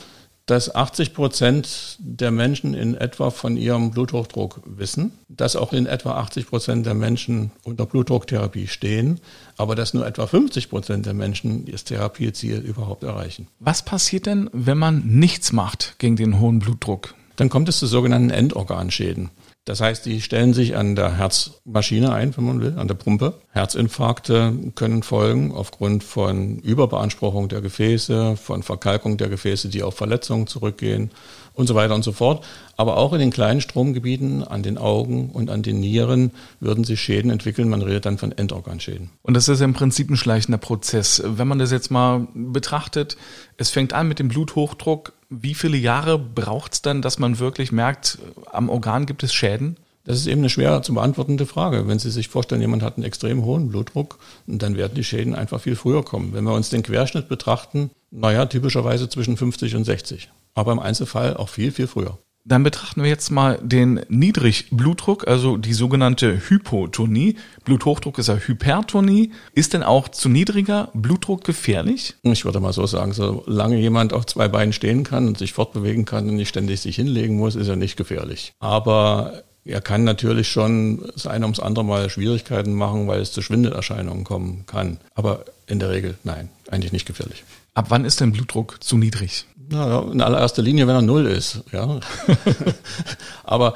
dass 0.45 0.73
80 0.73 1.13
Prozent 1.13 1.97
der 1.99 2.31
Menschen 2.31 2.75
in 2.75 2.95
etwa 2.95 3.31
von 3.31 3.57
ihrem 3.57 3.91
Bluthochdruck 3.91 4.61
wissen, 4.65 5.11
dass 5.27 5.55
auch 5.55 5.73
in 5.73 5.87
etwa 5.87 6.17
80 6.17 6.47
Prozent 6.47 6.85
der 6.85 6.93
Menschen 6.93 7.51
unter 7.63 7.85
Blutdrucktherapie 7.85 8.67
stehen, 8.67 9.19
aber 9.57 9.75
dass 9.75 9.95
nur 9.95 10.05
etwa 10.05 10.27
50 10.27 10.69
Prozent 10.69 11.05
der 11.05 11.15
Menschen 11.15 11.65
das 11.65 11.83
Therapieziel 11.83 12.57
überhaupt 12.57 13.03
erreichen. 13.03 13.47
Was 13.59 13.83
passiert 13.83 14.27
denn, 14.27 14.49
wenn 14.53 14.77
man 14.77 15.03
nichts 15.05 15.51
macht 15.51 15.95
gegen 15.97 16.15
den 16.15 16.39
hohen 16.39 16.59
Blutdruck? 16.59 17.15
Dann 17.37 17.49
kommt 17.49 17.67
es 17.67 17.79
zu 17.79 17.87
sogenannten 17.87 18.29
Endorganschäden. 18.29 19.31
Das 19.65 19.81
heißt, 19.81 20.05
die 20.05 20.22
stellen 20.22 20.53
sich 20.53 20.77
an 20.77 20.95
der 20.95 21.17
Herzmaschine 21.17 22.13
ein, 22.13 22.38
wenn 22.38 22.45
man 22.45 22.62
will, 22.62 22.75
an 22.77 22.88
der 22.88 22.93
Pumpe. 22.93 23.34
Herzinfarkte 23.50 24.53
können 24.75 25.01
folgen 25.01 25.51
aufgrund 25.51 26.03
von 26.03 26.60
Überbeanspruchung 26.60 27.50
der 27.50 27.62
Gefäße, 27.62 28.38
von 28.38 28.62
Verkalkung 28.62 29.17
der 29.17 29.27
Gefäße, 29.27 29.69
die 29.69 29.81
auf 29.81 29.95
Verletzungen 29.95 30.45
zurückgehen 30.45 31.10
und 31.55 31.65
so 31.65 31.74
weiter 31.74 31.95
und 31.95 32.03
so 32.03 32.12
fort. 32.12 32.45
Aber 32.77 32.98
auch 32.98 33.13
in 33.13 33.19
den 33.19 33.31
kleinen 33.31 33.60
Stromgebieten, 33.60 34.43
an 34.43 34.62
den 34.62 34.77
Augen 34.77 35.31
und 35.31 35.50
an 35.50 35.63
den 35.63 35.79
Nieren 35.79 36.29
würden 36.60 36.84
sich 36.84 37.01
Schäden 37.01 37.31
entwickeln. 37.31 37.67
Man 37.67 37.81
redet 37.81 38.05
dann 38.05 38.19
von 38.19 38.34
Endorganschäden. 38.34 39.10
Und 39.24 39.34
das 39.34 39.48
ist 39.48 39.62
im 39.62 39.74
Prinzip 39.74 40.12
ein 40.12 40.17
schleichender 40.17 40.60
Prozess. 40.60 41.24
Wenn 41.25 41.48
man 41.48 41.57
das 41.57 41.72
jetzt 41.72 41.89
mal 41.89 42.27
betrachtet, 42.36 43.17
es 43.57 43.72
fängt 43.72 43.93
an 43.93 44.07
mit 44.07 44.19
dem 44.19 44.27
Bluthochdruck. 44.27 45.13
Wie 45.42 45.54
viele 45.54 45.77
Jahre 45.77 46.18
braucht 46.18 46.74
es 46.74 46.82
dann, 46.82 47.01
dass 47.01 47.20
man 47.20 47.39
wirklich 47.39 47.72
merkt, 47.72 48.20
am 48.51 48.70
Organ 48.70 49.06
gibt 49.06 49.24
es 49.24 49.34
Schäden? 49.34 49.77
Das 50.06 50.18
ist 50.18 50.27
eben 50.27 50.42
eine 50.42 50.50
schwer 50.50 50.84
zu 50.84 50.94
beantwortende 50.94 51.48
Frage. 51.48 51.88
Wenn 51.88 51.98
Sie 51.98 52.12
sich 52.12 52.27
vorstellen, 52.27 52.62
jemand 52.62 52.84
hat 52.84 52.96
einen 52.96 53.06
extrem 53.06 53.44
hohen 53.44 53.70
Blutdruck, 53.70 54.20
dann 54.46 54.77
werden 54.77 54.94
die 54.94 55.04
Schäden 55.04 55.34
einfach 55.34 55.60
viel 55.60 55.75
früher 55.75 56.04
kommen. 56.04 56.34
Wenn 56.34 56.44
wir 56.44 56.54
uns 56.54 56.70
den 56.70 56.84
Querschnitt 56.84 57.27
betrachten, 57.27 57.89
naja, 58.12 58.46
typischerweise 58.46 59.10
zwischen 59.10 59.36
50 59.36 59.75
und 59.75 59.84
60. 59.84 60.30
Aber 60.54 60.72
im 60.72 60.80
Einzelfall 60.80 61.36
auch 61.36 61.50
viel, 61.50 61.72
viel 61.72 61.88
früher. 61.88 62.20
Dann 62.47 62.61
betrachten 62.61 63.01
wir 63.01 63.09
jetzt 63.09 63.31
mal 63.31 63.57
den 63.63 64.01
Niedrigblutdruck, 64.07 65.27
also 65.27 65.57
die 65.57 65.73
sogenannte 65.73 66.47
Hypotonie. 66.47 67.37
Bluthochdruck 67.63 68.19
ist 68.19 68.27
ja 68.27 68.35
Hypertonie. 68.37 69.31
Ist 69.55 69.73
denn 69.73 69.81
auch 69.81 70.09
zu 70.09 70.29
niedriger 70.29 70.89
Blutdruck 70.93 71.43
gefährlich? 71.43 72.13
Ich 72.21 72.45
würde 72.45 72.59
mal 72.59 72.71
so 72.71 72.85
sagen, 72.85 73.13
solange 73.13 73.79
jemand 73.79 74.13
auf 74.13 74.27
zwei 74.27 74.47
Beinen 74.47 74.73
stehen 74.73 75.03
kann 75.03 75.27
und 75.27 75.39
sich 75.39 75.53
fortbewegen 75.53 76.05
kann 76.05 76.29
und 76.29 76.35
nicht 76.35 76.49
ständig 76.49 76.81
sich 76.81 76.95
hinlegen 76.97 77.35
muss, 77.35 77.55
ist 77.55 77.67
er 77.67 77.77
nicht 77.77 77.97
gefährlich. 77.97 78.53
Aber 78.59 79.41
er 79.65 79.81
kann 79.81 80.03
natürlich 80.03 80.48
schon 80.48 81.03
das 81.13 81.25
eine 81.25 81.45
ums 81.45 81.60
andere 81.60 81.84
Mal 81.84 82.10
Schwierigkeiten 82.10 82.74
machen, 82.74 83.07
weil 83.07 83.19
es 83.19 83.31
zu 83.31 83.41
Schwindelerscheinungen 83.41 84.24
kommen 84.24 84.65
kann. 84.67 85.00
Aber 85.15 85.45
in 85.65 85.79
der 85.79 85.89
Regel 85.89 86.15
nein, 86.24 86.50
eigentlich 86.69 86.91
nicht 86.91 87.07
gefährlich. 87.07 87.43
Ab 87.74 87.88
wann 87.89 88.05
ist 88.05 88.22
denn 88.22 88.31
Blutdruck 88.31 88.84
zu 88.84 88.98
niedrig? 88.98 89.45
Na, 89.67 90.03
in 90.12 90.22
allererster 90.22 90.62
Linie, 90.62 90.86
wenn 90.86 90.95
er 90.95 91.01
null 91.01 91.25
ist. 91.25 91.63
Ja. 91.72 92.00
Aber 93.43 93.74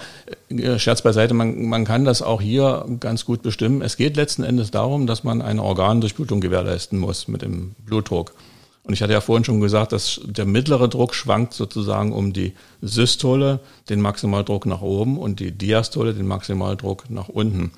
äh, 0.50 0.78
Scherz 0.78 1.02
beiseite, 1.02 1.34
man, 1.34 1.66
man 1.66 1.86
kann 1.86 2.06
das 2.06 2.22
auch 2.22 2.40
hier 2.42 2.86
ganz 3.00 3.26
gut 3.26 3.42
bestimmen. 3.42 3.82
Es 3.82 3.98
geht 3.98 4.16
letzten 4.16 4.44
Endes 4.44 4.70
darum, 4.70 5.08
dass 5.08 5.24
man 5.24 5.42
eine 5.42 5.64
Organdurchblutung 5.64 6.42
gewährleisten 6.42 7.00
muss 7.00 7.28
mit 7.28 7.42
dem 7.42 7.74
Blutdruck. 7.86 8.34
Und 8.84 8.94
ich 8.94 9.02
hatte 9.02 9.14
ja 9.14 9.22
vorhin 9.22 9.44
schon 9.44 9.60
gesagt, 9.60 9.92
dass 9.92 10.22
der 10.26 10.46
mittlere 10.46 10.88
Druck 10.88 11.14
schwankt 11.14 11.54
sozusagen 11.54 12.12
um 12.12 12.34
die 12.34 12.54
Systole, 12.82 13.60
den 13.90 14.02
Maximaldruck 14.02 14.66
nach 14.66 14.82
oben 14.82 15.18
und 15.18 15.40
die 15.40 15.52
Diastole, 15.52 16.14
den 16.14 16.28
Maximaldruck 16.28 17.10
nach 17.10 17.30
unten. 17.30 17.72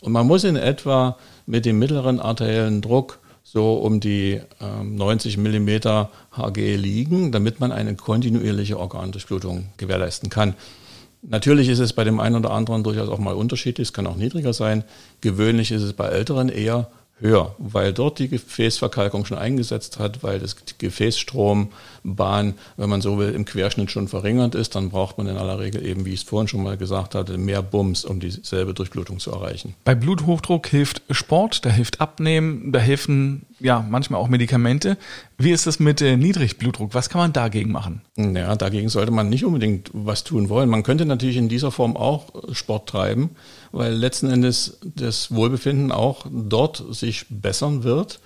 Und 0.00 0.12
man 0.12 0.26
muss 0.26 0.44
in 0.44 0.56
etwa 0.56 1.16
mit 1.46 1.64
dem 1.64 1.78
mittleren 1.78 2.20
arteriellen 2.20 2.82
Druck 2.82 3.18
so 3.42 3.74
um 3.74 3.98
die 4.00 4.40
äh, 4.60 4.84
90 4.84 5.38
Millimeter 5.38 6.10
Hg 6.36 6.76
liegen, 6.76 7.32
damit 7.32 7.60
man 7.60 7.72
eine 7.72 7.94
kontinuierliche 7.96 8.78
Organdurchblutung 8.78 9.68
gewährleisten 9.78 10.28
kann. 10.28 10.54
Natürlich 11.22 11.68
ist 11.68 11.78
es 11.78 11.94
bei 11.94 12.04
dem 12.04 12.20
einen 12.20 12.36
oder 12.36 12.50
anderen 12.50 12.84
durchaus 12.84 13.08
auch 13.08 13.18
mal 13.18 13.34
unterschiedlich, 13.34 13.88
es 13.88 13.92
kann 13.92 14.06
auch 14.06 14.16
niedriger 14.16 14.52
sein. 14.52 14.84
Gewöhnlich 15.20 15.72
ist 15.72 15.82
es 15.82 15.94
bei 15.94 16.08
Älteren 16.08 16.48
eher 16.48 16.90
höher, 17.20 17.54
weil 17.58 17.92
dort 17.92 18.18
die 18.18 18.28
Gefäßverkalkung 18.28 19.24
schon 19.24 19.38
eingesetzt 19.38 19.98
hat, 19.98 20.22
weil 20.22 20.38
das 20.38 20.56
Gefäßstrombahn, 20.78 22.54
wenn 22.76 22.88
man 22.88 23.00
so 23.00 23.18
will, 23.18 23.30
im 23.30 23.44
Querschnitt 23.44 23.90
schon 23.90 24.08
verringert 24.08 24.54
ist, 24.54 24.74
dann 24.74 24.90
braucht 24.90 25.18
man 25.18 25.26
in 25.26 25.36
aller 25.36 25.58
Regel 25.58 25.84
eben, 25.84 26.04
wie 26.04 26.12
ich 26.12 26.20
es 26.20 26.28
vorhin 26.28 26.48
schon 26.48 26.62
mal 26.62 26.76
gesagt 26.76 27.14
hatte, 27.14 27.38
mehr 27.38 27.62
Bums, 27.62 28.04
um 28.04 28.20
dieselbe 28.20 28.74
Durchblutung 28.74 29.18
zu 29.18 29.32
erreichen. 29.32 29.74
Bei 29.84 29.94
Bluthochdruck 29.94 30.68
hilft 30.68 31.02
Sport, 31.10 31.64
da 31.64 31.70
hilft 31.70 32.00
Abnehmen, 32.00 32.72
da 32.72 32.78
helfen 32.78 33.46
ja 33.60 33.84
manchmal 33.88 34.20
auch 34.20 34.28
Medikamente. 34.28 34.96
Wie 35.36 35.50
ist 35.50 35.66
es 35.66 35.78
mit 35.78 36.00
äh, 36.00 36.16
Niedrigblutdruck? 36.16 36.94
Was 36.94 37.08
kann 37.08 37.20
man 37.20 37.32
dagegen 37.32 37.72
machen? 37.72 38.02
Ja, 38.16 38.56
dagegen 38.56 38.88
sollte 38.88 39.12
man 39.12 39.28
nicht 39.28 39.44
unbedingt 39.44 39.90
was 39.92 40.24
tun 40.24 40.48
wollen. 40.48 40.68
Man 40.68 40.82
könnte 40.82 41.06
natürlich 41.06 41.36
in 41.36 41.48
dieser 41.48 41.70
Form 41.70 41.96
auch 41.96 42.32
Sport 42.52 42.88
treiben, 42.88 43.30
weil 43.72 43.92
letzten 43.92 44.30
Endes 44.30 44.78
das 44.82 45.34
Wohlbefinden 45.34 45.92
auch 45.92 46.26
dort 46.30 46.84
sich 46.90 47.26
bessern 47.28 47.84
wird. 47.84 48.20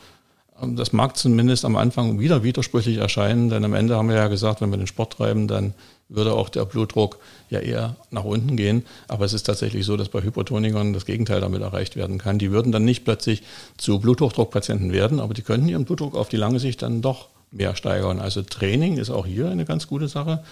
Das 0.60 0.92
mag 0.92 1.16
zumindest 1.16 1.64
am 1.64 1.76
Anfang 1.76 2.20
wieder 2.20 2.44
widersprüchlich 2.44 2.98
erscheinen, 2.98 3.48
denn 3.48 3.64
am 3.64 3.74
Ende 3.74 3.96
haben 3.96 4.08
wir 4.08 4.16
ja 4.16 4.28
gesagt, 4.28 4.60
wenn 4.60 4.70
wir 4.70 4.76
den 4.76 4.86
Sport 4.86 5.14
treiben, 5.14 5.48
dann 5.48 5.74
würde 6.08 6.34
auch 6.34 6.48
der 6.48 6.64
Blutdruck 6.64 7.18
ja 7.50 7.58
eher 7.58 7.96
nach 8.10 8.24
unten 8.24 8.56
gehen. 8.56 8.84
Aber 9.08 9.24
es 9.24 9.32
ist 9.32 9.44
tatsächlich 9.44 9.84
so, 9.84 9.96
dass 9.96 10.08
bei 10.08 10.22
Hypertonikern 10.22 10.92
das 10.92 11.06
Gegenteil 11.06 11.40
damit 11.40 11.62
erreicht 11.62 11.96
werden 11.96 12.18
kann. 12.18 12.38
Die 12.38 12.52
würden 12.52 12.70
dann 12.70 12.84
nicht 12.84 13.04
plötzlich 13.04 13.42
zu 13.76 13.98
Bluthochdruckpatienten 13.98 14.92
werden, 14.92 15.20
aber 15.20 15.34
die 15.34 15.42
könnten 15.42 15.68
ihren 15.68 15.84
Blutdruck 15.84 16.14
auf 16.14 16.28
die 16.28 16.36
lange 16.36 16.60
Sicht 16.60 16.82
dann 16.82 17.02
doch 17.02 17.28
mehr 17.50 17.74
steigern. 17.74 18.20
Also 18.20 18.42
Training 18.42 18.98
ist 18.98 19.10
auch 19.10 19.26
hier 19.26 19.48
eine 19.48 19.64
ganz 19.64 19.86
gute 19.86 20.08
Sache. 20.08 20.44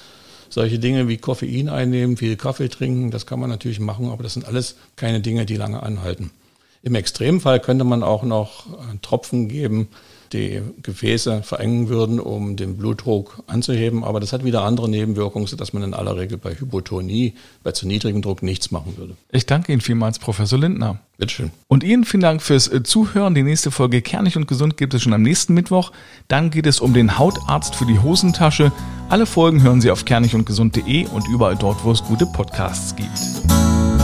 Solche 0.48 0.80
Dinge 0.80 1.06
wie 1.06 1.18
Koffein 1.18 1.68
einnehmen, 1.68 2.16
viel 2.16 2.36
Kaffee 2.36 2.68
trinken, 2.68 3.12
das 3.12 3.26
kann 3.26 3.38
man 3.38 3.50
natürlich 3.50 3.78
machen, 3.78 4.10
aber 4.10 4.24
das 4.24 4.34
sind 4.34 4.46
alles 4.46 4.74
keine 4.96 5.20
Dinge, 5.20 5.46
die 5.46 5.56
lange 5.56 5.82
anhalten. 5.82 6.32
Im 6.83 6.95
Extremfall 6.95 7.61
könnte 7.61 7.85
man 7.85 8.03
auch 8.03 8.23
noch 8.23 8.64
Tropfen 9.03 9.49
geben, 9.49 9.88
die 10.33 10.62
Gefäße 10.83 11.43
verengen 11.43 11.88
würden, 11.88 12.21
um 12.21 12.57
den 12.57 12.77
Blutdruck 12.77 13.43
anzuheben. 13.47 14.05
Aber 14.05 14.21
das 14.21 14.33
hat 14.33 14.45
wieder 14.45 14.62
andere 14.62 14.88
Nebenwirkungen, 14.88 15.47
sodass 15.47 15.73
man 15.73 15.83
in 15.83 15.95
aller 15.95 16.16
Regel 16.16 16.38
bei 16.38 16.55
Hypotonie, 16.55 17.35
bei 17.62 17.73
zu 17.73 17.87
niedrigem 17.87 18.23
Druck 18.23 18.43
nichts 18.43 18.71
machen 18.71 18.97
würde. 18.97 19.14
Ich 19.33 19.47
danke 19.47 19.73
Ihnen 19.73 19.81
vielmals, 19.81 20.19
Professor 20.19 20.59
Lindner. 20.59 21.01
Bitteschön. 21.19 21.51
Und 21.66 21.85
Ihnen 21.85 22.05
vielen 22.05 22.23
Dank 22.23 22.43
fürs 22.43 22.69
äh, 22.69 22.83
Zuhören. 22.83 23.35
Die 23.35 23.43
nächste 23.43 23.71
Folge 23.71 24.03
Kernig 24.03 24.37
und 24.37 24.47
Gesund 24.47 24.77
gibt 24.77 24.95
es 24.95 25.03
schon 25.03 25.12
am 25.12 25.23
nächsten 25.23 25.53
Mittwoch. 25.53 25.93
Dann 26.29 26.51
geht 26.51 26.66
es 26.66 26.81
um 26.81 26.95
den 26.95 27.19
Hautarzt 27.19 27.75
für 27.75 27.87
die 27.87 27.99
Hosentasche. 27.99 28.73
Alle 29.09 29.27
Folgen 29.27 29.62
hören 29.62 29.81
Sie 29.81 29.90
auf 29.90 30.05
kernigundgesund.de 30.05 31.09
und 31.09 31.29
überall 31.29 31.57
dort, 31.57 31.85
wo 31.85 31.90
es 31.90 32.03
gute 32.05 32.27
Podcasts 32.27 32.95
gibt. 32.95 33.99